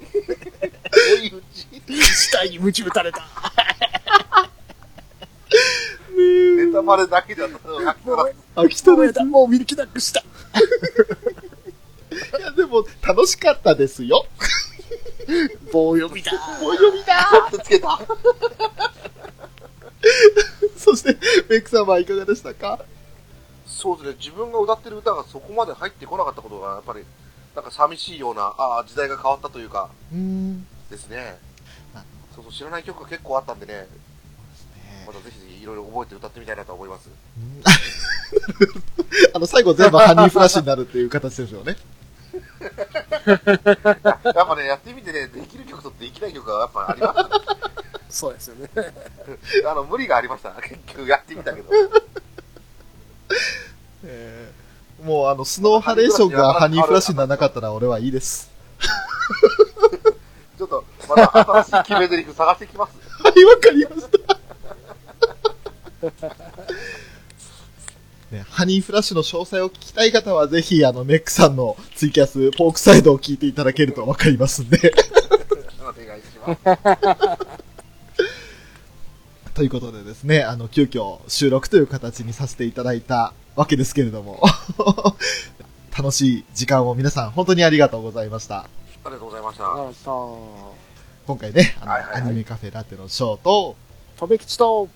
[1.17, 1.67] 追い打ち、
[2.03, 3.27] 死体に鞭打たれた。
[6.13, 9.17] ネタバレだけではなく、あ、来たもうです。
[9.17, 10.21] やだもう見る気なくした。
[10.21, 10.23] い
[12.41, 14.03] や、でも、楽しかったです。
[14.03, 14.25] よ。
[15.71, 16.33] 棒読みだ。
[16.61, 17.99] お読みだつけた。
[20.77, 21.17] そして、
[21.49, 22.83] メックさんはいかがでしたか
[23.81, 27.03] そうですね、自分が歌ってる歌がそこまで入ってこなかったことが、やっぱり、
[27.55, 30.67] なんか寂しいような、ああ、時代が変わったというか、うーん。
[30.91, 31.39] ですね
[31.95, 32.03] あ。
[32.35, 33.87] そうそう、知らない曲が結構あったんでね、
[35.07, 37.09] またぜひぜひいろいろ覚えて歌ってみたいなと思います。
[37.09, 37.63] うん
[39.33, 41.77] あの、最後全部ハニーフラッシュになるっていう形ですよね。
[43.25, 47.15] やっぱね、やってみてね、できる曲とできない曲がやっぱありま
[48.11, 48.17] す。
[48.19, 48.69] そうですよね。
[49.65, 50.51] あの、無理がありました。
[50.61, 51.71] 結局やってみたけど。
[54.03, 54.61] えー
[55.03, 58.51] もうあの、スノーハレーションがハニーフラッシュにならなかったら俺はいいです。
[60.57, 62.93] ちょっと、また新しい決め台詞探してきます。
[63.23, 64.39] はい、わかりました。
[68.31, 74.93] ね、ハニーフラッシュの詳細を聞きたい方は、ぜひ、あの、メックさんのツイキャス、ポークサイドを聞いていただけるとわかりますんで。
[75.81, 77.61] お願いします。
[79.55, 84.41] ということでですね、あの、急遽収録という形にさせていただいたわけですけれども、
[85.97, 88.59] 楽しい時間を皆さん本当にありがとうございました。
[88.59, 88.65] あ
[89.05, 89.65] りがとうございました。
[91.27, 93.75] 今回ね、あの、はいはいはいアニメカフェラテのショーと、
[94.17, 94.87] とべきちと、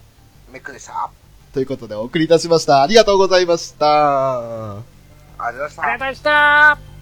[0.51, 1.09] メックでした。
[1.53, 2.81] ということでお送りいたしました。
[2.81, 4.75] ありがとうございました。
[5.37, 6.94] ありがとうございましたありがとうございました